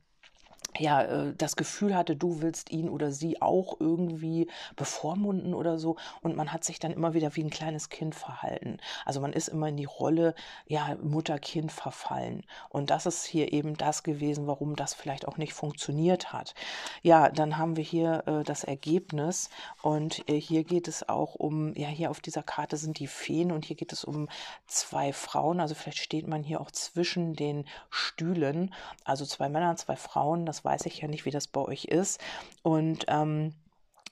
ja, 0.79 1.03
äh, 1.03 1.35
das 1.37 1.57
Gefühl 1.57 1.95
hatte, 1.95 2.17
du 2.17 2.41
willst 2.41 2.71
ihn 2.71 2.89
oder 2.89 3.13
sie 3.13 3.43
auch 3.43 3.77
irgendwie 3.81 4.49
bevormunden 4.77 5.55
oder 5.55 5.79
so. 5.79 5.97
Und 6.23 6.37
man 6.37 6.53
hat 6.53 6.65
sich 6.65 6.79
dann 6.79 6.93
immer 6.93 7.15
wieder 7.15 7.37
wie 7.37 7.45
ein 7.45 7.51
kleines 7.51 7.89
Kind 7.89 8.15
verhalten. 8.15 8.79
Also 9.05 9.21
man 9.21 9.33
ist 9.33 9.49
immer 9.49 9.69
in 9.69 9.77
die 9.77 9.85
Rolle, 9.85 10.35
ja, 10.67 10.97
Mutter-Kind 11.03 11.73
verfallen. 11.73 12.45
Und 12.69 12.91
das 12.91 13.07
ist 13.07 13.25
hier 13.25 13.53
eben 13.53 13.77
das 13.77 14.03
gewesen, 14.03 14.47
warum 14.47 14.77
das 14.77 14.95
vielleicht 14.95 15.29
auch 15.29 15.37
nicht 15.37 15.53
funktioniert 15.53 16.33
hat. 16.33 16.55
Ja, 17.03 17.29
dann 17.29 17.59
haben 17.59 17.77
wir 17.77 17.85
hier 17.85 18.25
äh, 18.27 18.45
das 18.45 18.65
Ergebnis. 18.65 19.51
Und 19.83 20.29
äh, 20.29 20.41
hier 20.41 20.65
geht 20.65 20.89
es 20.89 21.09
auch 21.09 21.35
um, 21.35 21.75
ja, 21.75 21.89
hier 21.89 22.11
auf 22.11 22.21
dieser 22.21 22.43
Karte 22.43 22.77
sind 22.77 22.99
die 22.99 23.07
Feen 23.07 23.53
und 23.53 23.65
hier 23.65 23.77
geht 23.77 23.93
es 23.93 24.05
um 24.05 24.29
zwei 24.67 25.13
Frauen. 25.13 25.61
Also 25.61 25.75
vielleicht 25.75 25.99
steht 25.99 26.27
man 26.27 26.43
hier 26.43 26.61
auch 26.61 26.71
zwischen 26.71 27.35
den 27.35 27.67
Stühlen. 27.91 28.75
Also 29.05 29.27
zwei 29.27 29.49
Männer, 29.49 29.77
zwei 29.77 29.97
Frauen. 29.97 30.47
Das 30.47 30.62
weiß 30.63 30.87
ich 30.87 31.01
ja 31.01 31.09
nicht, 31.09 31.25
wie 31.25 31.31
das 31.31 31.47
bei 31.47 31.61
euch 31.61 31.85
ist. 31.85 32.21
Und 32.63 33.05
ähm, 33.09 33.53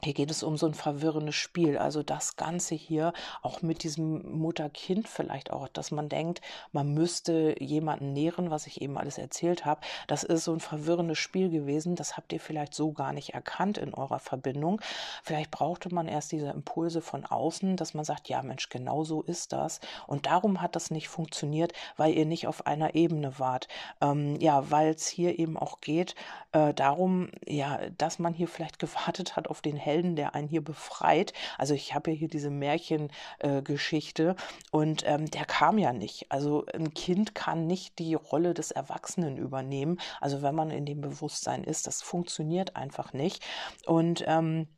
hier 0.02 0.14
geht 0.14 0.30
es 0.30 0.42
um 0.42 0.56
so 0.56 0.66
ein 0.66 0.74
verwirrendes 0.74 1.34
Spiel. 1.34 1.78
Also 1.78 2.02
das 2.02 2.36
Ganze 2.36 2.74
hier 2.74 3.12
auch 3.42 3.62
mit 3.62 3.82
diesem 3.82 4.38
Mutter-Kind 4.38 5.08
vielleicht 5.08 5.52
auch, 5.52 5.68
dass 5.68 5.90
man 5.90 6.08
denkt, 6.08 6.40
man 6.72 6.94
müsste 6.94 7.54
jemanden 7.62 8.12
nähren, 8.12 8.50
was 8.50 8.66
ich 8.66 8.80
eben 8.80 8.96
alles 8.96 9.18
erzählt 9.18 9.64
habe. 9.64 9.80
Das 10.06 10.24
ist 10.24 10.44
so 10.44 10.52
ein 10.52 10.60
verwirrendes 10.60 11.18
Spiel 11.18 11.50
gewesen. 11.50 11.96
Das 11.96 12.16
habt 12.16 12.32
ihr 12.32 12.40
vielleicht 12.40 12.74
so 12.74 12.92
gar 12.92 13.12
nicht 13.12 13.34
erkannt 13.34 13.78
in 13.78 13.94
eurer 13.94 14.18
Verbindung. 14.18 14.80
Vielleicht 15.22 15.50
brauchte 15.50 15.94
man 15.94 16.08
erst 16.08 16.32
diese 16.32 16.48
Impulse 16.48 17.02
von 17.02 17.26
außen, 17.26 17.76
dass 17.76 17.94
man 17.94 18.04
sagt, 18.04 18.28
ja 18.28 18.42
Mensch, 18.42 18.68
genau 18.70 19.04
so 19.04 19.22
ist 19.22 19.52
das. 19.52 19.80
Und 20.06 20.26
darum 20.26 20.62
hat 20.62 20.76
das 20.76 20.90
nicht 20.90 21.08
funktioniert, 21.08 21.72
weil 21.96 22.14
ihr 22.14 22.26
nicht 22.26 22.46
auf 22.46 22.66
einer 22.66 22.94
Ebene 22.94 23.38
wart. 23.38 23.68
Ähm, 24.00 24.36
ja, 24.40 24.70
weil 24.70 24.94
es 24.94 25.06
hier 25.06 25.38
eben 25.38 25.58
auch 25.58 25.80
geht 25.80 26.14
äh, 26.52 26.72
darum, 26.74 27.30
ja, 27.46 27.78
dass 27.98 28.18
man 28.18 28.32
hier 28.32 28.48
vielleicht 28.48 28.78
gewartet 28.80 29.36
hat 29.36 29.48
auf 29.48 29.60
den 29.60 29.76
Helden 29.76 29.89
Helden, 29.90 30.14
der 30.14 30.34
einen 30.34 30.48
hier 30.48 30.62
befreit. 30.62 31.32
Also 31.58 31.74
ich 31.74 31.94
habe 31.94 32.12
ja 32.12 32.16
hier 32.16 32.28
diese 32.28 32.50
Märchengeschichte 32.50 34.36
äh, 34.36 34.76
und 34.76 35.02
ähm, 35.04 35.28
der 35.30 35.44
kam 35.44 35.78
ja 35.78 35.92
nicht. 35.92 36.26
Also 36.30 36.64
ein 36.72 36.94
Kind 36.94 37.34
kann 37.34 37.66
nicht 37.66 37.98
die 37.98 38.14
Rolle 38.14 38.54
des 38.54 38.70
Erwachsenen 38.70 39.36
übernehmen. 39.36 39.98
Also 40.20 40.42
wenn 40.42 40.54
man 40.54 40.70
in 40.70 40.86
dem 40.86 41.00
Bewusstsein 41.00 41.64
ist, 41.64 41.88
das 41.88 42.02
funktioniert 42.02 42.76
einfach 42.76 43.12
nicht. 43.12 43.42
Und 43.84 44.24
ähm, 44.26 44.68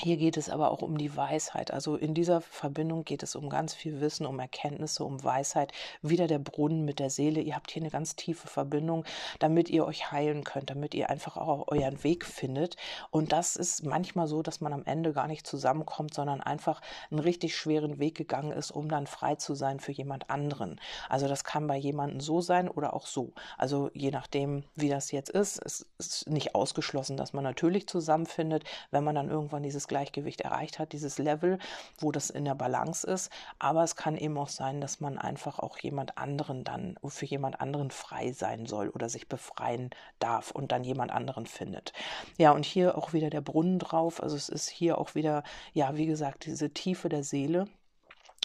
hier 0.00 0.16
geht 0.16 0.36
es 0.36 0.48
aber 0.48 0.70
auch 0.70 0.82
um 0.82 0.96
die 0.96 1.16
Weisheit. 1.16 1.70
Also 1.70 1.96
in 1.96 2.14
dieser 2.14 2.40
Verbindung 2.40 3.04
geht 3.04 3.22
es 3.22 3.36
um 3.36 3.50
ganz 3.50 3.74
viel 3.74 4.00
Wissen, 4.00 4.26
um 4.26 4.38
Erkenntnisse, 4.38 5.04
um 5.04 5.22
Weisheit. 5.22 5.72
Wieder 6.00 6.26
der 6.26 6.38
Brunnen 6.38 6.84
mit 6.84 6.98
der 6.98 7.10
Seele. 7.10 7.40
Ihr 7.40 7.54
habt 7.54 7.70
hier 7.70 7.82
eine 7.82 7.90
ganz 7.90 8.16
tiefe 8.16 8.48
Verbindung, 8.48 9.04
damit 9.38 9.68
ihr 9.68 9.84
euch 9.86 10.10
heilen 10.10 10.44
könnt, 10.44 10.70
damit 10.70 10.94
ihr 10.94 11.10
einfach 11.10 11.36
auch 11.36 11.68
euren 11.68 12.02
Weg 12.02 12.24
findet. 12.24 12.76
Und 13.10 13.32
das 13.32 13.56
ist 13.56 13.84
manchmal 13.84 14.26
so, 14.26 14.42
dass 14.42 14.60
man 14.60 14.72
am 14.72 14.84
Ende 14.84 15.12
gar 15.12 15.26
nicht 15.26 15.46
zusammenkommt, 15.46 16.14
sondern 16.14 16.40
einfach 16.40 16.80
einen 17.10 17.20
richtig 17.20 17.56
schweren 17.56 17.98
Weg 17.98 18.16
gegangen 18.16 18.52
ist, 18.52 18.70
um 18.70 18.88
dann 18.88 19.06
frei 19.06 19.34
zu 19.34 19.54
sein 19.54 19.80
für 19.80 19.92
jemand 19.92 20.30
anderen. 20.30 20.80
Also 21.08 21.28
das 21.28 21.44
kann 21.44 21.66
bei 21.66 21.76
jemandem 21.76 22.20
so 22.20 22.40
sein 22.40 22.68
oder 22.68 22.94
auch 22.94 23.06
so. 23.06 23.32
Also 23.58 23.90
je 23.92 24.10
nachdem, 24.10 24.64
wie 24.74 24.88
das 24.88 25.10
jetzt 25.10 25.30
ist, 25.30 25.60
es 25.64 25.86
ist 25.98 26.30
nicht 26.30 26.54
ausgeschlossen, 26.54 27.18
dass 27.18 27.34
man 27.34 27.44
natürlich 27.44 27.86
zusammenfindet, 27.86 28.64
wenn 28.90 29.04
man 29.04 29.14
dann 29.14 29.28
irgendwann 29.28 29.62
dieses 29.62 29.89
Gleichgewicht 29.90 30.40
erreicht 30.40 30.78
hat, 30.78 30.92
dieses 30.92 31.18
Level, 31.18 31.58
wo 31.98 32.12
das 32.12 32.30
in 32.30 32.46
der 32.46 32.54
Balance 32.54 33.06
ist. 33.06 33.30
Aber 33.58 33.84
es 33.84 33.96
kann 33.96 34.16
eben 34.16 34.38
auch 34.38 34.48
sein, 34.48 34.80
dass 34.80 35.00
man 35.00 35.18
einfach 35.18 35.58
auch 35.58 35.76
jemand 35.78 36.16
anderen 36.16 36.64
dann, 36.64 36.96
für 37.06 37.26
jemand 37.26 37.60
anderen 37.60 37.90
frei 37.90 38.32
sein 38.32 38.64
soll 38.64 38.88
oder 38.88 39.08
sich 39.10 39.28
befreien 39.28 39.90
darf 40.20 40.52
und 40.52 40.72
dann 40.72 40.84
jemand 40.84 41.10
anderen 41.10 41.44
findet. 41.46 41.92
Ja, 42.38 42.52
und 42.52 42.64
hier 42.64 42.96
auch 42.96 43.12
wieder 43.12 43.30
der 43.30 43.42
Brunnen 43.42 43.78
drauf. 43.78 44.22
Also 44.22 44.36
es 44.36 44.48
ist 44.48 44.70
hier 44.70 44.96
auch 44.96 45.14
wieder, 45.14 45.42
ja, 45.72 45.96
wie 45.96 46.06
gesagt, 46.06 46.46
diese 46.46 46.70
Tiefe 46.70 47.08
der 47.08 47.24
Seele 47.24 47.66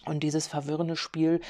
und 0.06 0.22
dieses 0.22 0.46
verwirrende 0.46 0.96
Spiel, 0.96 1.42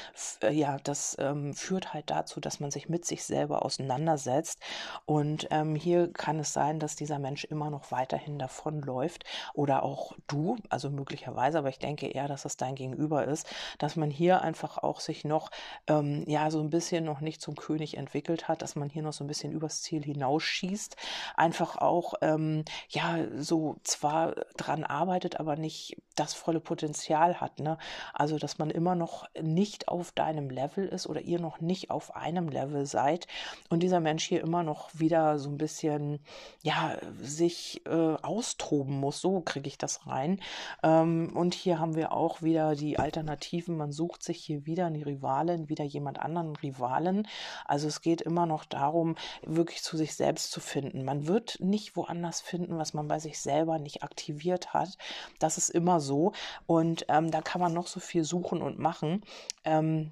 äh, 0.42 0.50
ja, 0.52 0.78
das 0.82 1.16
ähm, 1.20 1.52
führt 1.54 1.92
halt 1.92 2.10
dazu, 2.10 2.40
dass 2.40 2.58
man 2.58 2.70
sich 2.70 2.88
mit 2.88 3.04
sich 3.04 3.24
selber 3.24 3.64
auseinandersetzt. 3.64 4.60
Und 5.04 5.46
ähm, 5.50 5.74
hier 5.74 6.10
kann 6.12 6.38
es 6.38 6.52
sein, 6.52 6.80
dass 6.80 6.96
dieser 6.96 7.18
Mensch 7.18 7.44
immer 7.44 7.70
noch 7.70 7.90
weiterhin 7.90 8.38
davonläuft 8.38 9.24
oder 9.52 9.82
auch 9.82 10.12
du, 10.26 10.56
also 10.70 10.88
möglicherweise, 10.88 11.58
aber 11.58 11.68
ich 11.68 11.78
denke 11.78 12.06
eher, 12.06 12.28
dass 12.28 12.46
es 12.46 12.56
dein 12.56 12.74
Gegenüber 12.74 13.26
ist, 13.26 13.46
dass 13.78 13.94
man 13.96 14.10
hier 14.10 14.40
einfach 14.40 14.78
auch 14.78 15.00
sich 15.00 15.24
noch, 15.24 15.50
ähm, 15.86 16.24
ja, 16.26 16.50
so 16.50 16.60
ein 16.60 16.70
bisschen 16.70 17.04
noch 17.04 17.20
nicht 17.20 17.42
zum 17.42 17.56
König 17.56 17.98
entwickelt 17.98 18.48
hat, 18.48 18.62
dass 18.62 18.74
man 18.74 18.88
hier 18.88 19.02
noch 19.02 19.12
so 19.12 19.22
ein 19.22 19.28
bisschen 19.28 19.52
übers 19.52 19.82
Ziel 19.82 20.02
hinausschießt, 20.02 20.96
einfach 21.36 21.76
auch, 21.76 22.14
ähm, 22.22 22.64
ja, 22.88 23.18
so 23.36 23.76
zwar 23.84 24.34
dran 24.56 24.84
arbeitet, 24.84 25.38
aber 25.40 25.56
nicht 25.56 25.96
das 26.14 26.32
volle 26.32 26.60
Potenzial 26.60 27.40
hat, 27.40 27.60
ne? 27.60 27.76
Also, 28.14 28.35
dass 28.38 28.58
man 28.58 28.70
immer 28.70 28.94
noch 28.94 29.28
nicht 29.40 29.88
auf 29.88 30.12
deinem 30.12 30.50
Level 30.50 30.86
ist 30.86 31.06
oder 31.06 31.20
ihr 31.20 31.40
noch 31.40 31.60
nicht 31.60 31.90
auf 31.90 32.16
einem 32.16 32.48
Level 32.48 32.86
seid 32.86 33.26
und 33.70 33.82
dieser 33.82 34.00
Mensch 34.00 34.24
hier 34.24 34.40
immer 34.40 34.62
noch 34.62 34.90
wieder 34.92 35.38
so 35.38 35.48
ein 35.50 35.58
bisschen, 35.58 36.20
ja, 36.62 36.96
sich 37.20 37.82
äh, 37.86 38.14
austoben 38.22 38.98
muss. 38.98 39.20
So 39.20 39.40
kriege 39.40 39.68
ich 39.68 39.78
das 39.78 40.06
rein. 40.06 40.40
Ähm, 40.82 41.32
und 41.34 41.54
hier 41.54 41.78
haben 41.78 41.96
wir 41.96 42.12
auch 42.12 42.42
wieder 42.42 42.74
die 42.74 42.98
Alternativen. 42.98 43.76
Man 43.76 43.92
sucht 43.92 44.22
sich 44.22 44.38
hier 44.38 44.66
wieder 44.66 44.86
eine 44.86 45.04
Rivalin, 45.04 45.68
wieder 45.68 45.84
jemand 45.84 46.20
anderen 46.20 46.56
Rivalen. 46.56 47.26
Also 47.64 47.88
es 47.88 48.00
geht 48.00 48.20
immer 48.20 48.46
noch 48.46 48.64
darum, 48.64 49.16
wirklich 49.42 49.82
zu 49.82 49.96
sich 49.96 50.14
selbst 50.14 50.50
zu 50.50 50.60
finden. 50.60 51.04
Man 51.04 51.26
wird 51.26 51.58
nicht 51.60 51.96
woanders 51.96 52.40
finden, 52.40 52.78
was 52.78 52.94
man 52.94 53.08
bei 53.08 53.18
sich 53.18 53.40
selber 53.40 53.78
nicht 53.78 54.02
aktiviert 54.02 54.74
hat. 54.74 54.96
Das 55.38 55.58
ist 55.58 55.70
immer 55.70 56.00
so. 56.00 56.32
Und 56.66 57.06
ähm, 57.08 57.30
da 57.30 57.40
kann 57.42 57.60
man 57.60 57.72
noch 57.72 57.86
so 57.86 58.00
viel 58.00 58.24
suchen 58.26 58.62
und 58.62 58.78
machen. 58.78 59.22
Ähm, 59.64 60.10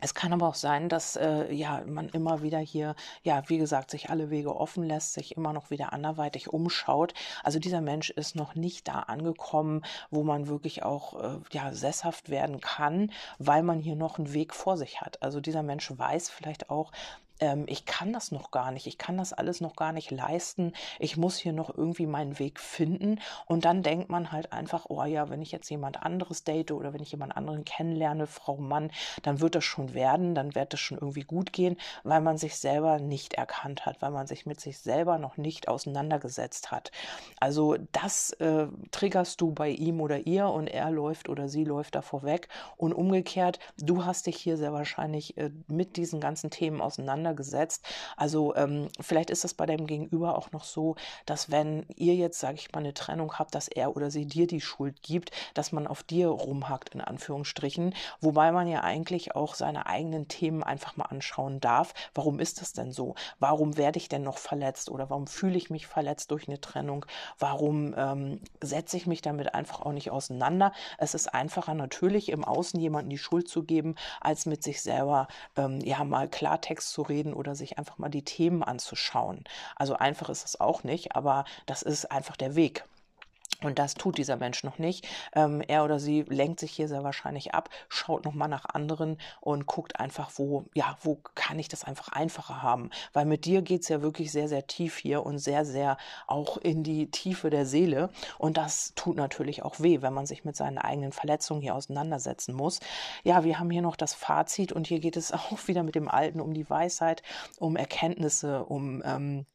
es 0.00 0.14
kann 0.14 0.32
aber 0.32 0.46
auch 0.46 0.54
sein, 0.54 0.88
dass 0.88 1.16
äh, 1.16 1.52
ja 1.52 1.82
man 1.84 2.08
immer 2.10 2.42
wieder 2.42 2.60
hier, 2.60 2.94
ja, 3.24 3.42
wie 3.48 3.58
gesagt, 3.58 3.90
sich 3.90 4.10
alle 4.10 4.30
Wege 4.30 4.54
offen 4.54 4.84
lässt, 4.84 5.14
sich 5.14 5.36
immer 5.36 5.52
noch 5.52 5.70
wieder 5.70 5.92
anderweitig 5.92 6.52
umschaut. 6.52 7.14
Also 7.42 7.58
dieser 7.58 7.80
Mensch 7.80 8.10
ist 8.10 8.36
noch 8.36 8.54
nicht 8.54 8.86
da 8.86 9.00
angekommen, 9.00 9.82
wo 10.10 10.22
man 10.22 10.46
wirklich 10.46 10.84
auch 10.84 11.20
äh, 11.20 11.40
ja 11.50 11.72
sesshaft 11.72 12.28
werden 12.28 12.60
kann, 12.60 13.10
weil 13.40 13.64
man 13.64 13.80
hier 13.80 13.96
noch 13.96 14.18
einen 14.18 14.32
Weg 14.32 14.54
vor 14.54 14.76
sich 14.76 15.00
hat. 15.00 15.20
Also 15.20 15.40
dieser 15.40 15.64
Mensch 15.64 15.90
weiß 15.96 16.30
vielleicht 16.30 16.70
auch, 16.70 16.92
ähm, 17.40 17.64
ich 17.68 17.84
kann 17.84 18.12
das 18.12 18.32
noch 18.32 18.50
gar 18.50 18.70
nicht, 18.70 18.86
ich 18.86 18.98
kann 18.98 19.16
das 19.16 19.32
alles 19.32 19.60
noch 19.60 19.76
gar 19.76 19.92
nicht 19.92 20.10
leisten, 20.10 20.72
ich 20.98 21.16
muss 21.16 21.36
hier 21.38 21.52
noch 21.52 21.76
irgendwie 21.76 22.06
meinen 22.06 22.38
Weg 22.38 22.60
finden. 22.60 23.20
Und 23.46 23.64
dann 23.64 23.82
denkt 23.82 24.08
man 24.08 24.32
halt 24.32 24.52
einfach, 24.52 24.86
oh 24.88 25.04
ja, 25.04 25.28
wenn 25.30 25.42
ich 25.42 25.52
jetzt 25.52 25.70
jemand 25.70 26.02
anderes 26.02 26.44
date 26.44 26.72
oder 26.72 26.92
wenn 26.92 27.02
ich 27.02 27.12
jemand 27.12 27.36
anderen 27.36 27.64
kennenlerne, 27.64 28.26
Frau 28.26 28.56
Mann, 28.56 28.90
dann 29.22 29.40
wird 29.40 29.54
das 29.54 29.64
schon 29.64 29.94
werden, 29.94 30.34
dann 30.34 30.54
wird 30.54 30.72
das 30.72 30.80
schon 30.80 30.98
irgendwie 30.98 31.22
gut 31.22 31.52
gehen, 31.52 31.76
weil 32.04 32.20
man 32.20 32.38
sich 32.38 32.56
selber 32.56 32.98
nicht 32.98 33.34
erkannt 33.34 33.86
hat, 33.86 34.02
weil 34.02 34.10
man 34.10 34.26
sich 34.26 34.46
mit 34.46 34.60
sich 34.60 34.78
selber 34.78 35.18
noch 35.18 35.36
nicht 35.36 35.68
auseinandergesetzt 35.68 36.70
hat. 36.70 36.90
Also 37.40 37.76
das 37.92 38.30
äh, 38.34 38.66
triggerst 38.90 39.40
du 39.40 39.52
bei 39.52 39.70
ihm 39.70 40.00
oder 40.00 40.26
ihr 40.26 40.48
und 40.48 40.66
er 40.66 40.90
läuft 40.90 41.28
oder 41.28 41.48
sie 41.48 41.64
läuft 41.64 41.94
davor 41.94 42.22
weg. 42.22 42.48
Und 42.76 42.92
umgekehrt, 42.92 43.58
du 43.78 44.04
hast 44.04 44.26
dich 44.26 44.36
hier 44.36 44.56
sehr 44.56 44.72
wahrscheinlich 44.72 45.36
äh, 45.36 45.50
mit 45.68 45.96
diesen 45.96 46.20
ganzen 46.20 46.50
Themen 46.50 46.80
auseinandergesetzt 46.80 47.27
auseinandergesetzt. 47.28 47.84
Also 48.16 48.54
ähm, 48.56 48.88
vielleicht 49.00 49.30
ist 49.30 49.44
das 49.44 49.54
bei 49.54 49.66
deinem 49.66 49.86
Gegenüber 49.86 50.36
auch 50.36 50.52
noch 50.52 50.64
so, 50.64 50.96
dass 51.26 51.50
wenn 51.50 51.86
ihr 51.96 52.14
jetzt, 52.14 52.40
sage 52.40 52.56
ich 52.56 52.72
mal, 52.72 52.80
eine 52.80 52.94
Trennung 52.94 53.38
habt, 53.38 53.54
dass 53.54 53.68
er 53.68 53.96
oder 53.96 54.10
sie 54.10 54.26
dir 54.26 54.46
die 54.46 54.60
Schuld 54.60 55.02
gibt, 55.02 55.30
dass 55.54 55.72
man 55.72 55.86
auf 55.86 56.02
dir 56.02 56.28
rumhackt, 56.28 56.94
in 56.94 57.00
Anführungsstrichen. 57.00 57.94
Wobei 58.20 58.52
man 58.52 58.68
ja 58.68 58.82
eigentlich 58.82 59.34
auch 59.34 59.54
seine 59.54 59.86
eigenen 59.86 60.28
Themen 60.28 60.62
einfach 60.62 60.96
mal 60.96 61.06
anschauen 61.06 61.60
darf. 61.60 61.94
Warum 62.14 62.40
ist 62.40 62.60
das 62.60 62.72
denn 62.72 62.92
so? 62.92 63.14
Warum 63.38 63.76
werde 63.76 63.98
ich 63.98 64.08
denn 64.08 64.22
noch 64.22 64.38
verletzt 64.38 64.90
oder 64.90 65.10
warum 65.10 65.26
fühle 65.26 65.56
ich 65.56 65.70
mich 65.70 65.86
verletzt 65.86 66.30
durch 66.30 66.48
eine 66.48 66.60
Trennung? 66.60 67.06
Warum 67.38 67.94
ähm, 67.96 68.40
setze 68.60 68.96
ich 68.96 69.06
mich 69.06 69.22
damit 69.22 69.54
einfach 69.54 69.80
auch 69.82 69.92
nicht 69.92 70.10
auseinander? 70.10 70.72
Es 70.98 71.14
ist 71.14 71.28
einfacher 71.34 71.74
natürlich 71.74 72.30
im 72.30 72.44
Außen 72.44 72.80
jemanden 72.80 73.10
die 73.10 73.18
Schuld 73.18 73.48
zu 73.48 73.64
geben, 73.64 73.94
als 74.20 74.46
mit 74.46 74.62
sich 74.62 74.82
selber 74.82 75.28
ähm, 75.56 75.80
ja 75.80 76.04
mal 76.04 76.28
Klartext 76.28 76.90
zu 76.90 77.02
reden 77.02 77.17
oder 77.26 77.54
sich 77.54 77.78
einfach 77.78 77.98
mal 77.98 78.08
die 78.08 78.24
Themen 78.24 78.62
anzuschauen. 78.62 79.44
Also 79.76 79.94
einfach 79.94 80.28
ist 80.28 80.44
es 80.44 80.60
auch 80.60 80.84
nicht, 80.84 81.16
aber 81.16 81.44
das 81.66 81.82
ist 81.82 82.10
einfach 82.10 82.36
der 82.36 82.54
Weg. 82.54 82.84
Und 83.62 83.80
das 83.80 83.94
tut 83.94 84.18
dieser 84.18 84.36
Mensch 84.36 84.62
noch 84.62 84.78
nicht. 84.78 85.08
Ähm, 85.34 85.60
er 85.66 85.84
oder 85.84 85.98
sie 85.98 86.22
lenkt 86.22 86.60
sich 86.60 86.70
hier 86.70 86.86
sehr 86.86 87.02
wahrscheinlich 87.02 87.54
ab, 87.54 87.70
schaut 87.88 88.24
nochmal 88.24 88.48
nach 88.48 88.66
anderen 88.66 89.18
und 89.40 89.66
guckt 89.66 89.98
einfach, 89.98 90.30
wo, 90.36 90.66
ja, 90.74 90.96
wo 91.02 91.20
kann 91.34 91.58
ich 91.58 91.68
das 91.68 91.82
einfach 91.82 92.08
einfacher 92.08 92.62
haben. 92.62 92.90
Weil 93.12 93.24
mit 93.26 93.46
dir 93.46 93.62
geht's 93.62 93.88
ja 93.88 94.00
wirklich 94.00 94.30
sehr, 94.30 94.48
sehr 94.48 94.68
tief 94.68 94.96
hier 94.96 95.26
und 95.26 95.38
sehr, 95.38 95.64
sehr 95.64 95.96
auch 96.28 96.56
in 96.56 96.84
die 96.84 97.10
Tiefe 97.10 97.50
der 97.50 97.66
Seele. 97.66 98.10
Und 98.38 98.56
das 98.56 98.92
tut 98.94 99.16
natürlich 99.16 99.64
auch 99.64 99.80
weh, 99.80 100.02
wenn 100.02 100.14
man 100.14 100.26
sich 100.26 100.44
mit 100.44 100.54
seinen 100.54 100.78
eigenen 100.78 101.10
Verletzungen 101.10 101.60
hier 101.60 101.74
auseinandersetzen 101.74 102.54
muss. 102.54 102.78
Ja, 103.24 103.42
wir 103.42 103.58
haben 103.58 103.70
hier 103.70 103.82
noch 103.82 103.96
das 103.96 104.14
Fazit 104.14 104.70
und 104.72 104.86
hier 104.86 105.00
geht 105.00 105.16
es 105.16 105.32
auch 105.32 105.66
wieder 105.66 105.82
mit 105.82 105.96
dem 105.96 106.08
Alten 106.08 106.40
um 106.40 106.54
die 106.54 106.70
Weisheit, 106.70 107.24
um 107.58 107.74
Erkenntnisse, 107.74 108.64
um 108.64 109.02
ähm, 109.04 109.46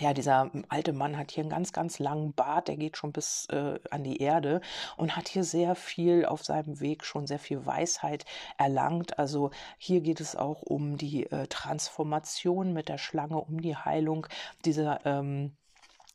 ja, 0.00 0.14
dieser 0.14 0.50
alte 0.68 0.92
Mann 0.92 1.16
hat 1.18 1.30
hier 1.30 1.42
einen 1.42 1.50
ganz, 1.50 1.72
ganz 1.72 1.98
langen 1.98 2.32
Bart, 2.32 2.68
der 2.68 2.76
geht 2.76 2.96
schon 2.96 3.12
bis 3.12 3.46
äh, 3.50 3.78
an 3.90 4.04
die 4.04 4.18
Erde 4.18 4.60
und 4.96 5.16
hat 5.16 5.28
hier 5.28 5.44
sehr 5.44 5.74
viel 5.74 6.24
auf 6.24 6.44
seinem 6.44 6.80
Weg 6.80 7.04
schon 7.04 7.26
sehr 7.26 7.38
viel 7.38 7.66
Weisheit 7.66 8.24
erlangt. 8.58 9.18
Also 9.18 9.50
hier 9.78 10.00
geht 10.00 10.20
es 10.20 10.36
auch 10.36 10.62
um 10.62 10.96
die 10.96 11.30
äh, 11.30 11.46
Transformation 11.48 12.72
mit 12.72 12.88
der 12.88 12.98
Schlange, 12.98 13.38
um 13.38 13.60
die 13.60 13.76
Heilung 13.76 14.26
dieser 14.64 15.04
ähm, 15.04 15.56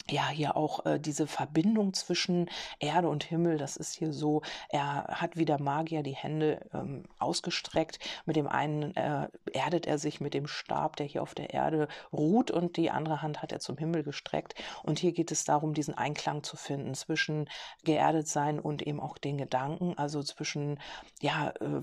ja, 0.10 0.30
hier 0.30 0.56
auch 0.56 0.86
äh, 0.86 1.00
diese 1.00 1.28
Verbindung 1.28 1.94
zwischen 1.94 2.50
Erde 2.80 3.10
und 3.10 3.24
Himmel, 3.24 3.58
das 3.58 3.78
ist 3.78 3.94
hier 3.94 4.14
so, 4.14 4.42
er 4.70 5.06
hat 5.10 5.38
wie 5.38 5.46
der 5.46 5.62
Magier 5.62 6.04
die 6.04 6.16
Hände 6.16 6.66
ähm, 6.74 7.04
ausgestreckt. 7.20 8.00
Mit 8.26 8.36
dem 8.36 8.48
einen 8.48 8.96
äh, 8.96 9.28
erdet 9.54 9.86
er 9.86 9.98
sich 9.98 10.22
mit 10.22 10.34
dem 10.34 10.48
Stab, 10.48 10.96
der 10.96 11.06
hier 11.06 11.22
auf 11.24 11.36
der 11.36 11.54
Erde 11.54 11.88
ruht, 12.14 12.52
und 12.52 12.78
die 12.78 12.92
andere 12.92 13.22
Hand 13.22 13.42
hat 13.42 13.52
er 13.52 13.60
zum 13.60 13.78
Himmel 13.78 14.04
gestreckt. 14.04 14.56
Und 14.84 15.00
hier 15.00 15.12
geht 15.12 15.32
es 15.32 15.44
darum, 15.44 15.74
diesen 15.74 15.94
Einklang 15.94 16.44
zu 16.44 16.58
finden 16.58 16.94
zwischen 16.94 17.50
geerdet 17.84 18.28
sein 18.28 18.60
und 18.60 18.82
eben 18.82 19.00
auch 19.00 19.18
den 19.18 19.38
Gedanken, 19.38 19.98
also 19.98 20.24
zwischen, 20.24 20.80
ja, 21.22 21.50
äh, 21.60 21.82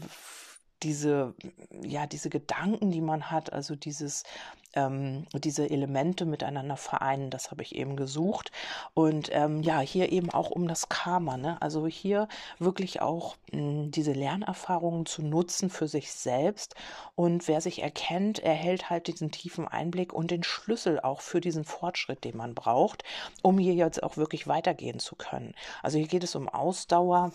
diese, 0.83 1.35
ja, 1.83 2.07
diese 2.07 2.29
Gedanken, 2.29 2.91
die 2.91 3.01
man 3.01 3.31
hat, 3.31 3.53
also 3.53 3.75
dieses, 3.75 4.25
ähm, 4.75 5.27
diese 5.35 5.69
Elemente 5.71 6.25
miteinander 6.25 6.77
vereinen, 6.77 7.31
das 7.31 7.51
habe 7.51 7.63
ich 7.63 7.75
eben 7.75 7.97
gesucht. 7.97 8.53
Und 8.95 9.31
ähm, 9.33 9.63
ja, 9.63 9.81
hier 9.81 10.13
eben 10.13 10.31
auch 10.31 10.51
um 10.51 10.69
das 10.69 10.89
Karma, 10.89 11.37
ne? 11.37 11.61
Also 11.61 11.87
hier 11.87 12.29
wirklich 12.59 13.01
auch 13.01 13.37
mh, 13.53 13.59
hm, 13.59 13.91
diese 13.91 14.13
Lernerfahrungen 14.13 15.07
zu 15.07 15.23
nutzen 15.23 15.71
für 15.71 15.89
sich 15.89 16.13
selbst. 16.13 16.75
Und 17.15 17.49
wer 17.49 17.61
sich 17.61 17.83
erkennt, 17.83 18.39
erhält 18.39 18.91
halt 18.91 19.07
diesen 19.07 19.31
tiefen 19.31 19.69
Einblick 19.69 20.13
und 20.13 20.31
den 20.31 20.43
Schlüssel 20.43 21.01
auch 21.01 21.21
für 21.21 21.41
diesen 21.41 21.65
Fortschritt, 21.65 22.25
den 22.25 22.37
man 22.37 22.55
braucht, 22.55 23.05
um 23.43 23.59
hier 23.59 23.75
jetzt 23.75 24.03
auch 24.03 24.17
wirklich 24.17 24.47
weitergehen 24.47 24.99
zu 24.99 25.17
können. 25.17 25.55
Also 25.83 25.99
hier 25.99 26.09
geht 26.09 26.25
es 26.25 26.35
um 26.35 26.49
Ausdauer 26.49 27.33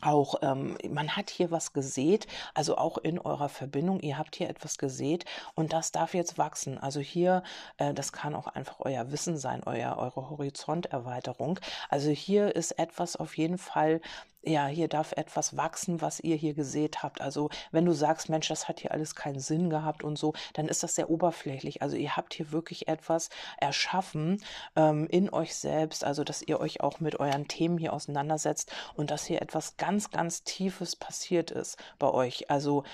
auch 0.00 0.36
ähm, 0.42 0.76
man 0.88 1.16
hat 1.16 1.30
hier 1.30 1.50
was 1.50 1.72
gesät, 1.72 2.26
also 2.54 2.76
auch 2.76 2.98
in 2.98 3.18
eurer 3.18 3.48
Verbindung, 3.48 4.00
ihr 4.00 4.18
habt 4.18 4.36
hier 4.36 4.48
etwas 4.48 4.78
gesät 4.78 5.24
und 5.54 5.72
das 5.72 5.92
darf 5.92 6.14
jetzt 6.14 6.38
wachsen. 6.38 6.78
Also 6.78 7.00
hier, 7.00 7.42
äh, 7.78 7.94
das 7.94 8.12
kann 8.12 8.34
auch 8.34 8.46
einfach 8.46 8.76
euer 8.80 9.10
Wissen 9.10 9.36
sein, 9.36 9.62
euer, 9.66 9.96
eure 9.98 10.30
Horizonterweiterung. 10.30 11.58
Also 11.88 12.10
hier 12.10 12.54
ist 12.54 12.72
etwas 12.72 13.16
auf 13.16 13.36
jeden 13.36 13.58
Fall, 13.58 14.00
ja, 14.42 14.66
hier 14.66 14.88
darf 14.88 15.12
etwas 15.12 15.56
wachsen, 15.56 16.00
was 16.00 16.20
ihr 16.20 16.36
hier 16.36 16.54
gesät 16.54 17.02
habt. 17.02 17.20
Also 17.20 17.50
wenn 17.72 17.84
du 17.84 17.92
sagst, 17.92 18.28
Mensch, 18.28 18.48
das 18.48 18.68
hat 18.68 18.80
hier 18.80 18.92
alles 18.92 19.14
keinen 19.14 19.40
Sinn 19.40 19.68
gehabt 19.68 20.04
und 20.04 20.16
so, 20.16 20.32
dann 20.54 20.68
ist 20.68 20.82
das 20.82 20.94
sehr 20.94 21.10
oberflächlich. 21.10 21.82
Also 21.82 21.96
ihr 21.96 22.16
habt 22.16 22.34
hier 22.34 22.52
wirklich 22.52 22.88
etwas 22.88 23.30
erschaffen 23.58 24.42
ähm, 24.76 25.06
in 25.10 25.30
euch 25.30 25.54
selbst, 25.56 26.04
also 26.04 26.24
dass 26.24 26.42
ihr 26.42 26.60
euch 26.60 26.80
auch 26.80 27.00
mit 27.00 27.18
euren 27.20 27.48
Themen 27.48 27.78
hier 27.78 27.92
auseinandersetzt 27.92 28.72
und 28.94 29.10
dass 29.10 29.26
hier 29.26 29.42
etwas 29.42 29.76
ganz, 29.76 30.10
ganz 30.10 30.44
Tiefes 30.44 30.96
passiert 30.96 31.50
ist 31.50 31.76
bei 31.98 32.10
euch. 32.10 32.50
Also 32.50 32.84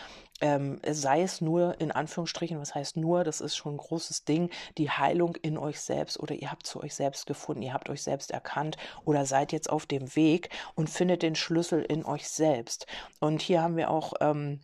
ähm, 0.40 0.80
sei 0.86 1.22
es 1.22 1.40
nur 1.40 1.80
in 1.80 1.92
Anführungsstrichen, 1.92 2.58
was 2.58 2.74
heißt 2.74 2.96
nur, 2.96 3.24
das 3.24 3.40
ist 3.40 3.56
schon 3.56 3.74
ein 3.74 3.78
großes 3.78 4.24
Ding, 4.24 4.50
die 4.78 4.90
Heilung 4.90 5.36
in 5.36 5.56
euch 5.56 5.80
selbst 5.80 6.18
oder 6.18 6.34
ihr 6.34 6.50
habt 6.50 6.66
zu 6.66 6.82
euch 6.82 6.94
selbst 6.94 7.26
gefunden, 7.26 7.62
ihr 7.62 7.72
habt 7.72 7.88
euch 7.88 8.02
selbst 8.02 8.30
erkannt 8.30 8.76
oder 9.04 9.26
seid 9.26 9.52
jetzt 9.52 9.70
auf 9.70 9.86
dem 9.86 10.14
Weg 10.16 10.50
und 10.74 10.90
findet 10.90 11.22
den 11.22 11.34
Schlüssel 11.34 11.82
in 11.82 12.04
euch 12.04 12.28
selbst. 12.28 12.86
Und 13.20 13.42
hier 13.42 13.62
haben 13.62 13.76
wir 13.76 13.90
auch 13.90 14.14
ähm, 14.20 14.60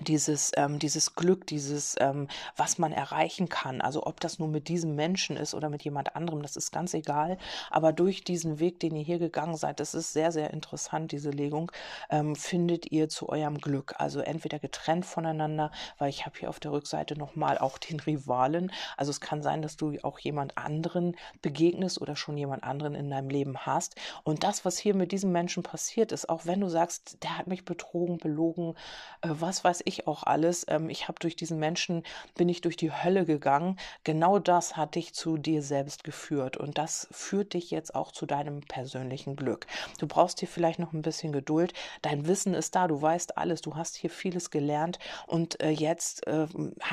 dieses, 0.00 0.52
ähm, 0.56 0.78
dieses 0.78 1.14
Glück, 1.14 1.46
dieses, 1.46 1.96
ähm, 2.00 2.28
was 2.56 2.78
man 2.78 2.92
erreichen 2.92 3.48
kann. 3.48 3.80
Also 3.80 4.06
ob 4.06 4.20
das 4.20 4.38
nur 4.38 4.48
mit 4.48 4.68
diesem 4.68 4.94
Menschen 4.94 5.36
ist 5.36 5.54
oder 5.54 5.68
mit 5.68 5.82
jemand 5.82 6.16
anderem, 6.16 6.42
das 6.42 6.56
ist 6.56 6.72
ganz 6.72 6.94
egal. 6.94 7.38
Aber 7.70 7.92
durch 7.92 8.24
diesen 8.24 8.58
Weg, 8.58 8.80
den 8.80 8.96
ihr 8.96 9.04
hier 9.04 9.18
gegangen 9.18 9.56
seid, 9.56 9.80
das 9.80 9.94
ist 9.94 10.12
sehr, 10.12 10.32
sehr 10.32 10.52
interessant, 10.52 11.12
diese 11.12 11.30
Legung, 11.30 11.72
ähm, 12.10 12.36
findet 12.36 12.90
ihr 12.92 13.08
zu 13.08 13.28
eurem 13.28 13.58
Glück. 13.58 13.94
Also 13.98 14.20
entweder 14.20 14.58
getrennt 14.58 15.06
voneinander, 15.06 15.70
weil 15.98 16.10
ich 16.10 16.26
habe 16.26 16.38
hier 16.38 16.48
auf 16.48 16.60
der 16.60 16.72
Rückseite 16.72 17.16
nochmal 17.18 17.58
auch 17.58 17.78
den 17.78 18.00
Rivalen. 18.00 18.72
Also 18.96 19.10
es 19.10 19.20
kann 19.20 19.42
sein, 19.42 19.62
dass 19.62 19.76
du 19.76 19.96
auch 20.02 20.18
jemand 20.18 20.56
anderen 20.58 21.16
begegnest 21.42 22.00
oder 22.00 22.16
schon 22.16 22.36
jemand 22.36 22.64
anderen 22.64 22.94
in 22.94 23.10
deinem 23.10 23.30
Leben 23.30 23.58
hast. 23.58 23.96
Und 24.24 24.44
das, 24.44 24.64
was 24.64 24.78
hier 24.78 24.94
mit 24.94 25.12
diesem 25.12 25.32
Menschen 25.32 25.62
passiert 25.62 26.12
ist, 26.12 26.28
auch 26.28 26.46
wenn 26.46 26.60
du 26.60 26.68
sagst, 26.68 27.22
der 27.22 27.38
hat 27.38 27.46
mich 27.46 27.64
betrogen, 27.64 28.18
belogen, 28.18 28.74
äh, 29.22 29.28
was 29.30 29.64
weiß 29.64 29.82
ich 29.84 29.87
auch 30.06 30.22
alles. 30.22 30.64
Ähm, 30.68 30.90
ich 30.90 31.08
habe 31.08 31.18
durch 31.18 31.36
diesen 31.36 31.58
Menschen, 31.58 32.02
bin 32.36 32.48
ich 32.48 32.60
durch 32.60 32.76
die 32.76 32.92
Hölle 32.92 33.24
gegangen. 33.24 33.78
Genau 34.04 34.38
das 34.38 34.76
hat 34.76 34.94
dich 34.94 35.14
zu 35.14 35.36
dir 35.36 35.62
selbst 35.62 36.04
geführt 36.04 36.56
und 36.56 36.78
das 36.78 37.08
führt 37.10 37.54
dich 37.54 37.70
jetzt 37.70 37.94
auch 37.94 38.12
zu 38.12 38.26
deinem 38.26 38.60
persönlichen 38.60 39.36
Glück. 39.36 39.66
Du 39.98 40.06
brauchst 40.06 40.40
hier 40.40 40.48
vielleicht 40.48 40.78
noch 40.78 40.92
ein 40.92 41.02
bisschen 41.02 41.32
Geduld. 41.32 41.72
Dein 42.02 42.26
Wissen 42.26 42.54
ist 42.54 42.74
da, 42.74 42.86
du 42.86 43.00
weißt 43.00 43.38
alles, 43.38 43.60
du 43.62 43.76
hast 43.76 43.96
hier 43.96 44.10
vieles 44.10 44.50
gelernt 44.50 44.98
und 45.26 45.60
äh, 45.62 45.70
jetzt 45.70 46.26
äh, 46.26 46.46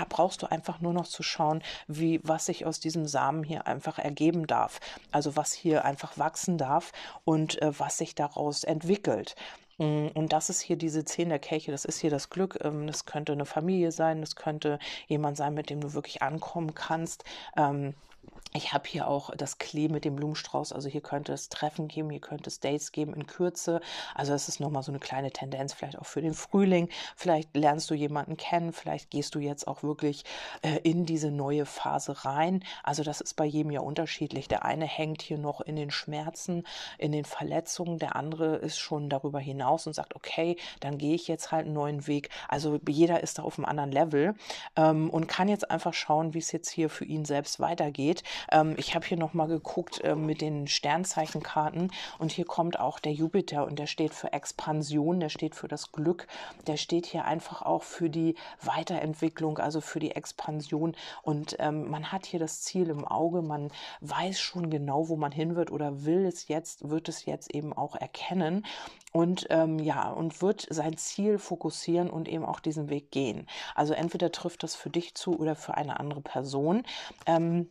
brauchst 0.09 0.41
du 0.41 0.47
einfach 0.47 0.79
nur 0.81 0.93
noch 0.93 1.07
zu 1.07 1.23
schauen, 1.23 1.61
wie 1.87 2.19
was 2.23 2.45
sich 2.45 2.65
aus 2.65 2.79
diesem 2.79 3.05
Samen 3.05 3.43
hier 3.43 3.67
einfach 3.67 3.99
ergeben 3.99 4.47
darf. 4.47 4.79
Also 5.11 5.35
was 5.35 5.53
hier 5.53 5.85
einfach 5.85 6.17
wachsen 6.17 6.57
darf 6.57 6.91
und 7.23 7.61
äh, 7.61 7.77
was 7.77 7.97
sich 7.97 8.15
daraus 8.15 8.63
entwickelt. 8.63 9.35
Mm, 9.77 10.07
und 10.13 10.31
das 10.33 10.49
ist 10.49 10.61
hier 10.61 10.77
diese 10.77 11.03
Zehn 11.05 11.29
der 11.29 11.39
Kelche, 11.39 11.71
das 11.71 11.85
ist 11.85 11.99
hier 11.99 12.09
das 12.09 12.29
Glück. 12.29 12.57
Ähm, 12.63 12.87
das 12.87 13.05
könnte 13.05 13.33
eine 13.33 13.45
Familie 13.45 13.91
sein, 13.91 14.21
das 14.21 14.35
könnte 14.35 14.79
jemand 15.07 15.37
sein, 15.37 15.53
mit 15.53 15.69
dem 15.69 15.81
du 15.81 15.93
wirklich 15.93 16.21
ankommen 16.21 16.73
kannst. 16.75 17.23
Ich 18.55 18.71
habe 18.71 18.87
hier 18.87 19.09
auch 19.09 19.31
das 19.35 19.57
Klee 19.57 19.89
mit 19.89 20.05
dem 20.05 20.15
Blumenstrauß. 20.15 20.71
Also 20.71 20.87
hier 20.87 21.01
könnte 21.01 21.33
es 21.33 21.49
Treffen 21.49 21.89
geben, 21.89 22.09
hier 22.09 22.21
könnte 22.21 22.49
es 22.49 22.61
Dates 22.61 22.93
geben 22.93 23.13
in 23.13 23.27
Kürze. 23.27 23.81
Also 24.13 24.33
es 24.33 24.47
ist 24.47 24.61
nochmal 24.61 24.81
so 24.81 24.93
eine 24.93 24.99
kleine 24.99 25.31
Tendenz, 25.31 25.73
vielleicht 25.73 25.99
auch 25.99 26.05
für 26.05 26.21
den 26.21 26.33
Frühling. 26.33 26.87
Vielleicht 27.17 27.53
lernst 27.55 27.89
du 27.89 27.95
jemanden 27.95 28.37
kennen, 28.37 28.71
vielleicht 28.71 29.11
gehst 29.11 29.35
du 29.35 29.39
jetzt 29.39 29.67
auch 29.67 29.83
wirklich 29.83 30.23
äh, 30.61 30.77
in 30.83 31.05
diese 31.05 31.31
neue 31.31 31.65
Phase 31.65 32.23
rein. 32.23 32.63
Also 32.81 33.03
das 33.03 33.19
ist 33.19 33.33
bei 33.33 33.43
jedem 33.43 33.71
ja 33.71 33.81
unterschiedlich. 33.81 34.47
Der 34.47 34.63
eine 34.63 34.85
hängt 34.85 35.21
hier 35.21 35.37
noch 35.37 35.59
in 35.59 35.75
den 35.75 35.91
Schmerzen, 35.91 36.63
in 36.97 37.11
den 37.11 37.25
Verletzungen. 37.25 37.99
Der 37.99 38.15
andere 38.15 38.55
ist 38.55 38.77
schon 38.77 39.09
darüber 39.09 39.39
hinaus 39.39 39.85
und 39.85 39.93
sagt, 39.93 40.15
okay, 40.15 40.55
dann 40.79 40.97
gehe 40.97 41.15
ich 41.15 41.27
jetzt 41.27 41.51
halt 41.51 41.65
einen 41.65 41.73
neuen 41.73 42.07
Weg. 42.07 42.29
Also 42.47 42.79
jeder 42.87 43.21
ist 43.21 43.37
da 43.37 43.43
auf 43.43 43.57
einem 43.57 43.65
anderen 43.65 43.91
Level 43.91 44.35
ähm, 44.77 45.09
und 45.09 45.27
kann 45.27 45.49
jetzt 45.49 45.69
einfach 45.69 45.93
schauen, 45.93 46.33
wie 46.33 46.39
es 46.39 46.53
jetzt 46.53 46.69
hier 46.69 46.89
für 46.89 47.03
ihn 47.03 47.25
selbst 47.25 47.59
weitergeht 47.59 48.14
geht. 48.15 48.23
Ähm, 48.51 48.75
ich 48.77 48.95
habe 48.95 49.05
hier 49.05 49.17
nochmal 49.17 49.47
geguckt 49.47 50.01
äh, 50.01 50.15
mit 50.15 50.41
den 50.41 50.67
Sternzeichenkarten 50.67 51.91
und 52.19 52.31
hier 52.31 52.45
kommt 52.45 52.79
auch 52.79 52.99
der 52.99 53.13
Jupiter 53.13 53.65
und 53.65 53.79
der 53.79 53.87
steht 53.87 54.13
für 54.13 54.33
Expansion, 54.33 55.19
der 55.19 55.29
steht 55.29 55.55
für 55.55 55.67
das 55.67 55.91
Glück, 55.91 56.27
der 56.67 56.77
steht 56.77 57.05
hier 57.05 57.25
einfach 57.25 57.61
auch 57.61 57.83
für 57.83 58.09
die 58.09 58.35
Weiterentwicklung, 58.61 59.57
also 59.57 59.81
für 59.81 59.99
die 59.99 60.11
Expansion 60.11 60.95
und 61.23 61.55
ähm, 61.59 61.89
man 61.89 62.11
hat 62.11 62.25
hier 62.25 62.39
das 62.39 62.61
Ziel 62.61 62.89
im 62.89 63.05
Auge, 63.05 63.41
man 63.41 63.71
weiß 64.01 64.39
schon 64.39 64.69
genau, 64.69 65.09
wo 65.09 65.15
man 65.15 65.31
hin 65.31 65.55
wird 65.55 65.71
oder 65.71 66.05
will 66.05 66.25
es 66.25 66.47
jetzt, 66.47 66.89
wird 66.89 67.09
es 67.09 67.25
jetzt 67.25 67.53
eben 67.53 67.73
auch 67.73 67.95
erkennen 67.95 68.65
und 69.11 69.47
ähm, 69.49 69.79
ja, 69.79 70.09
und 70.09 70.41
wird 70.41 70.67
sein 70.69 70.97
Ziel 70.97 71.39
fokussieren 71.39 72.09
und 72.09 72.27
eben 72.27 72.43
auch 72.43 72.59
diesen 72.59 72.89
Weg 72.89 73.11
gehen. 73.11 73.47
Also 73.73 73.93
entweder 73.93 74.31
trifft 74.31 74.63
das 74.63 74.75
für 74.75 74.89
dich 74.89 75.15
zu 75.15 75.39
oder 75.39 75.55
für 75.55 75.75
eine 75.75 76.01
andere 76.01 76.19
Person. 76.19 76.83
Ähm, 77.25 77.69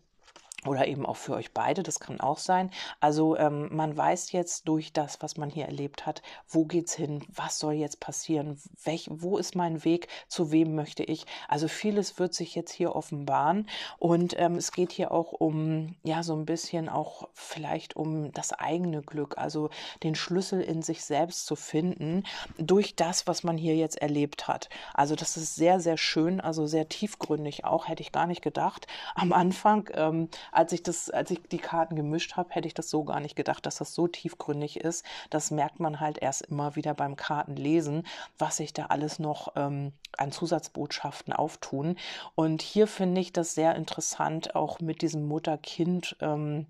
oder 0.66 0.86
eben 0.86 1.06
auch 1.06 1.16
für 1.16 1.34
euch 1.34 1.52
beide, 1.52 1.82
das 1.82 2.00
kann 2.00 2.20
auch 2.20 2.38
sein. 2.38 2.70
Also 3.00 3.36
ähm, 3.36 3.68
man 3.74 3.96
weiß 3.96 4.32
jetzt 4.32 4.68
durch 4.68 4.92
das, 4.92 5.22
was 5.22 5.36
man 5.36 5.50
hier 5.50 5.66
erlebt 5.66 6.06
hat, 6.06 6.22
wo 6.48 6.64
geht's 6.64 6.94
hin, 6.94 7.24
was 7.28 7.58
soll 7.58 7.74
jetzt 7.74 8.00
passieren, 8.00 8.58
welch, 8.84 9.08
wo 9.10 9.38
ist 9.38 9.54
mein 9.54 9.84
Weg, 9.84 10.08
zu 10.28 10.52
wem 10.52 10.74
möchte 10.74 11.04
ich. 11.04 11.26
Also 11.48 11.68
vieles 11.68 12.18
wird 12.18 12.34
sich 12.34 12.54
jetzt 12.54 12.72
hier 12.72 12.94
offenbaren 12.94 13.68
und 13.98 14.34
ähm, 14.38 14.56
es 14.56 14.72
geht 14.72 14.92
hier 14.92 15.12
auch 15.12 15.32
um, 15.32 15.96
ja, 16.02 16.22
so 16.22 16.34
ein 16.34 16.46
bisschen 16.46 16.88
auch 16.88 17.28
vielleicht 17.32 17.96
um 17.96 18.32
das 18.32 18.52
eigene 18.52 19.02
Glück, 19.02 19.38
also 19.38 19.70
den 20.02 20.14
Schlüssel 20.14 20.60
in 20.60 20.82
sich 20.82 21.04
selbst 21.04 21.46
zu 21.46 21.56
finden 21.56 22.24
durch 22.58 22.96
das, 22.96 23.26
was 23.26 23.42
man 23.42 23.56
hier 23.56 23.76
jetzt 23.76 24.00
erlebt 24.00 24.48
hat. 24.48 24.68
Also 24.94 25.14
das 25.14 25.36
ist 25.36 25.54
sehr, 25.56 25.80
sehr 25.80 25.96
schön, 25.96 26.40
also 26.40 26.66
sehr 26.66 26.88
tiefgründig 26.88 27.64
auch, 27.64 27.88
hätte 27.88 28.02
ich 28.02 28.12
gar 28.12 28.26
nicht 28.26 28.42
gedacht 28.42 28.86
am 29.14 29.32
Anfang. 29.32 29.90
Ähm, 29.94 30.28
als 30.54 30.72
ich 30.72 30.82
das, 30.82 31.10
als 31.10 31.30
ich 31.30 31.40
die 31.50 31.58
Karten 31.58 31.96
gemischt 31.96 32.36
habe, 32.36 32.50
hätte 32.50 32.68
ich 32.68 32.74
das 32.74 32.90
so 32.90 33.04
gar 33.04 33.20
nicht 33.20 33.36
gedacht, 33.36 33.66
dass 33.66 33.76
das 33.76 33.94
so 33.94 34.08
tiefgründig 34.08 34.80
ist. 34.80 35.04
Das 35.30 35.50
merkt 35.50 35.80
man 35.80 36.00
halt 36.00 36.18
erst 36.18 36.42
immer 36.42 36.76
wieder 36.76 36.94
beim 36.94 37.16
Kartenlesen, 37.16 38.06
was 38.38 38.58
sich 38.58 38.72
da 38.72 38.86
alles 38.86 39.18
noch 39.18 39.52
ähm, 39.56 39.92
an 40.16 40.32
Zusatzbotschaften 40.32 41.32
auftun. 41.32 41.96
Und 42.34 42.62
hier 42.62 42.86
finde 42.86 43.20
ich 43.20 43.32
das 43.32 43.54
sehr 43.54 43.74
interessant, 43.74 44.54
auch 44.54 44.80
mit 44.80 45.02
diesem 45.02 45.26
Mutter-Kind. 45.26 46.16
Ähm, 46.20 46.66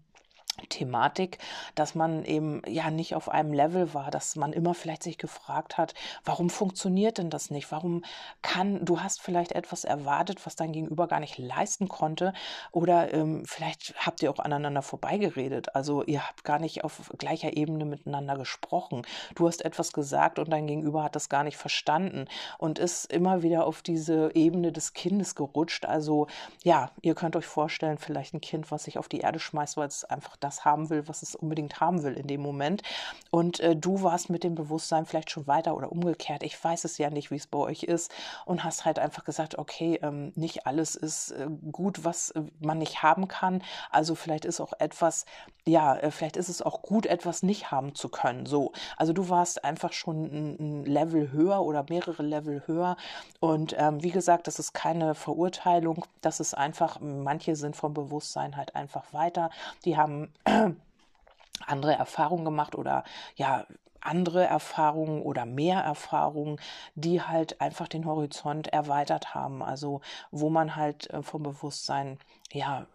Thematik, 0.69 1.39
dass 1.75 1.95
man 1.95 2.25
eben 2.25 2.63
ja 2.67 2.91
nicht 2.91 3.15
auf 3.15 3.29
einem 3.29 3.53
Level 3.53 3.93
war, 3.95 4.11
dass 4.11 4.37
man 4.37 4.53
immer 4.53 4.75
vielleicht 4.75 5.03
sich 5.03 5.19
gefragt 5.19 5.79
hat, 5.79 5.95
warum 6.25 6.51
funktioniert 6.51 7.19
denn 7.19 7.31
das 7.31 7.51
nicht? 7.51 7.73
Warum 7.73 8.05
kann, 8.43 8.85
du 8.85 9.01
hast 9.01 9.21
vielleicht 9.21 9.53
etwas 9.53 9.85
erwartet, 9.85 10.47
was 10.47 10.57
dein 10.57 10.73
Gegenüber 10.73 11.09
gar 11.09 11.21
nicht 11.21 11.39
leisten 11.39 11.89
konnte 11.89 12.33
oder 12.71 13.13
ähm, 13.13 13.45
vielleicht 13.47 13.95
habt 13.99 14.23
ihr 14.23 14.31
auch 14.31 14.39
aneinander 14.39 14.83
vorbeigeredet. 14.83 15.75
Also 15.75 16.05
ihr 16.05 16.27
habt 16.27 16.45
gar 16.45 16.59
nicht 16.59 16.85
auf 16.85 17.11
gleicher 17.19 17.57
Ebene 17.57 17.85
miteinander 17.85 18.37
gesprochen. 18.37 19.03
Du 19.35 19.47
hast 19.47 19.65
etwas 19.65 19.93
gesagt 19.93 20.39
und 20.39 20.51
dein 20.51 20.67
Gegenüber 20.67 21.03
hat 21.03 21.17
das 21.17 21.29
gar 21.29 21.45
nicht 21.45 21.57
verstanden 21.57 22.27
und 22.59 22.79
ist 22.79 23.13
immer 23.13 23.43
wieder 23.43 23.67
auf 23.67 23.83
diese 23.83 24.31
Ebene 24.35 24.73
des 24.73 24.93
Kindes 24.93 25.35
gerutscht. 25.35 25.87
Also 25.87 26.29
ja, 26.63 26.91
ihr 27.03 27.15
könnt 27.15 27.37
euch 27.37 27.47
vorstellen, 27.47 27.99
vielleicht 27.99 28.35
ein 28.35 28.41
Kind, 28.41 28.71
was 28.71 28.85
sich 28.85 28.99
auf 28.99 29.09
die 29.09 29.21
Erde 29.21 29.39
schmeißt, 29.39 29.77
weil 29.77 29.89
es 29.89 30.05
einfach 30.05 30.37
das 30.45 30.65
haben 30.65 30.91
will, 30.91 31.09
was 31.09 31.23
es 31.23 31.35
unbedingt 31.35 31.81
haben 31.81 32.03
will 32.03 32.15
in 32.15 32.27
dem 32.27 32.43
Moment. 32.43 32.83
Und 33.31 33.61
äh, 33.61 33.75
du 33.75 34.03
warst 34.03 34.31
mit 34.31 34.45
dem 34.45 34.55
Bewusstsein 34.55 35.07
vielleicht 35.07 35.31
schon 35.31 35.47
weiter 35.47 35.77
oder 35.77 35.91
umgekehrt. 35.91 36.43
Ich 36.43 36.63
weiß 36.63 36.85
es 36.85 36.99
ja 36.99 37.11
nicht, 37.11 37.31
wie 37.31 37.37
es 37.37 37.47
bei 37.47 37.59
euch 37.59 37.83
ist. 37.83 38.13
Und 38.45 38.63
hast 38.63 38.85
halt 38.85 38.99
einfach 38.99 39.25
gesagt, 39.25 39.59
okay, 39.59 39.99
ähm, 40.03 40.33
nicht 40.37 40.67
alles 40.67 40.95
ist 40.95 41.33
äh, 41.33 41.49
gut, 41.73 42.05
was 42.05 42.31
äh, 42.31 42.43
man 42.61 42.79
nicht 42.79 43.03
haben 43.03 43.27
kann. 43.27 43.63
Also 43.91 44.15
vielleicht 44.15 44.45
ist 44.45 44.61
auch 44.61 44.75
etwas, 44.79 45.25
ja, 45.67 45.97
äh, 45.97 46.11
vielleicht 46.11 46.37
ist 46.37 46.49
es 46.49 46.63
auch 46.63 46.83
gut, 46.83 47.07
etwas 47.07 47.43
nicht 47.43 47.71
haben 47.71 47.95
zu 47.95 48.09
können. 48.09 48.47
So. 48.47 48.73
Also 48.97 49.13
du 49.13 49.29
warst 49.29 49.65
einfach 49.65 49.93
schon 49.93 50.25
ein, 50.25 50.57
ein 50.61 50.85
Level 50.85 51.33
höher 51.33 51.63
oder 51.63 51.85
mehrere 51.89 52.23
Level 52.23 52.63
höher. 52.67 52.97
Und 53.41 53.75
ähm, 53.79 54.03
wie 54.03 54.11
gesagt, 54.11 54.47
das 54.47 54.59
ist 54.59 54.75
keine 54.75 55.15
Verurteilung. 55.15 56.05
Das 56.21 56.41
ist 56.41 56.55
einfach, 56.55 57.01
manche 57.01 57.57
sind 57.57 57.77
vom 57.77 57.95
Bewusstsein 57.95 58.57
halt 58.57 58.75
einfach 58.75 59.13
weiter. 59.13 59.51
Die 59.85 59.97
haben 59.97 60.33
andere 61.67 61.95
Erfahrungen 61.95 62.45
gemacht 62.45 62.75
oder 62.75 63.05
ja, 63.37 63.67
andere 64.01 64.45
Erfahrungen 64.45 65.23
oder 65.23 65.47
mehr 65.47 65.81
Erfahrungen, 65.81 66.61
die 66.95 67.23
halt 67.23 67.61
einfach 67.61 67.89
den 67.89 68.05
Horizont 68.05 68.69
erweitert 68.69 69.35
haben. 69.35 69.63
Also 69.63 70.01
wo 70.31 70.51
man 70.51 70.77
halt 70.77 71.11
äh, 71.11 71.23
vom 71.23 71.43
Bewusstsein 71.43 72.19
ja 72.53 72.87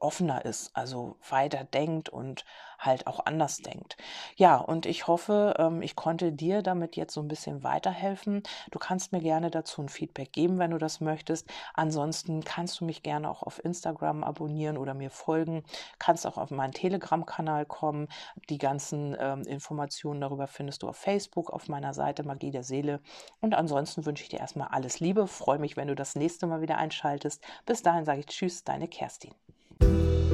offener 0.00 0.44
ist, 0.44 0.70
also 0.74 1.16
weiter 1.28 1.64
denkt 1.64 2.08
und 2.08 2.44
halt 2.78 3.06
auch 3.06 3.26
anders 3.26 3.58
denkt. 3.58 3.96
Ja, 4.36 4.56
und 4.56 4.86
ich 4.86 5.06
hoffe, 5.06 5.54
ähm, 5.58 5.82
ich 5.82 5.96
konnte 5.96 6.32
dir 6.32 6.62
damit 6.62 6.96
jetzt 6.96 7.14
so 7.14 7.20
ein 7.20 7.28
bisschen 7.28 7.62
weiterhelfen. 7.64 8.42
Du 8.70 8.78
kannst 8.78 9.12
mir 9.12 9.20
gerne 9.20 9.50
dazu 9.50 9.82
ein 9.82 9.88
Feedback 9.88 10.32
geben, 10.32 10.58
wenn 10.58 10.70
du 10.70 10.78
das 10.78 11.00
möchtest. 11.00 11.48
Ansonsten 11.74 12.44
kannst 12.44 12.80
du 12.80 12.84
mich 12.84 13.02
gerne 13.02 13.28
auch 13.30 13.42
auf 13.42 13.62
Instagram 13.64 14.22
abonnieren 14.22 14.78
oder 14.78 14.94
mir 14.94 15.10
folgen. 15.10 15.64
Kannst 15.98 16.26
auch 16.26 16.38
auf 16.38 16.50
meinen 16.50 16.72
Telegram-Kanal 16.72 17.66
kommen. 17.66 18.08
Die 18.48 18.58
ganzen 18.58 19.16
ähm, 19.18 19.42
Informationen 19.42 20.20
darüber 20.20 20.46
findest 20.46 20.82
du 20.82 20.88
auf 20.88 20.96
Facebook, 20.96 21.50
auf 21.50 21.68
meiner 21.68 21.94
Seite 21.94 22.22
Magie 22.22 22.50
der 22.52 22.62
Seele. 22.62 23.00
Und 23.40 23.54
ansonsten 23.54 24.06
wünsche 24.06 24.22
ich 24.22 24.28
dir 24.28 24.40
erstmal 24.40 24.68
alles 24.68 25.00
Liebe. 25.00 25.26
Freue 25.26 25.58
mich, 25.58 25.76
wenn 25.76 25.88
du 25.88 25.94
das 25.96 26.14
nächste 26.14 26.46
Mal 26.46 26.60
wieder 26.60 26.78
einschaltest. 26.78 27.42
Bis 27.66 27.82
dahin 27.82 28.04
sage 28.04 28.20
ich 28.20 28.26
Tschüss, 28.26 28.64
deine 28.64 28.88
Kerstin. 28.88 29.34
Bye. 29.80 30.27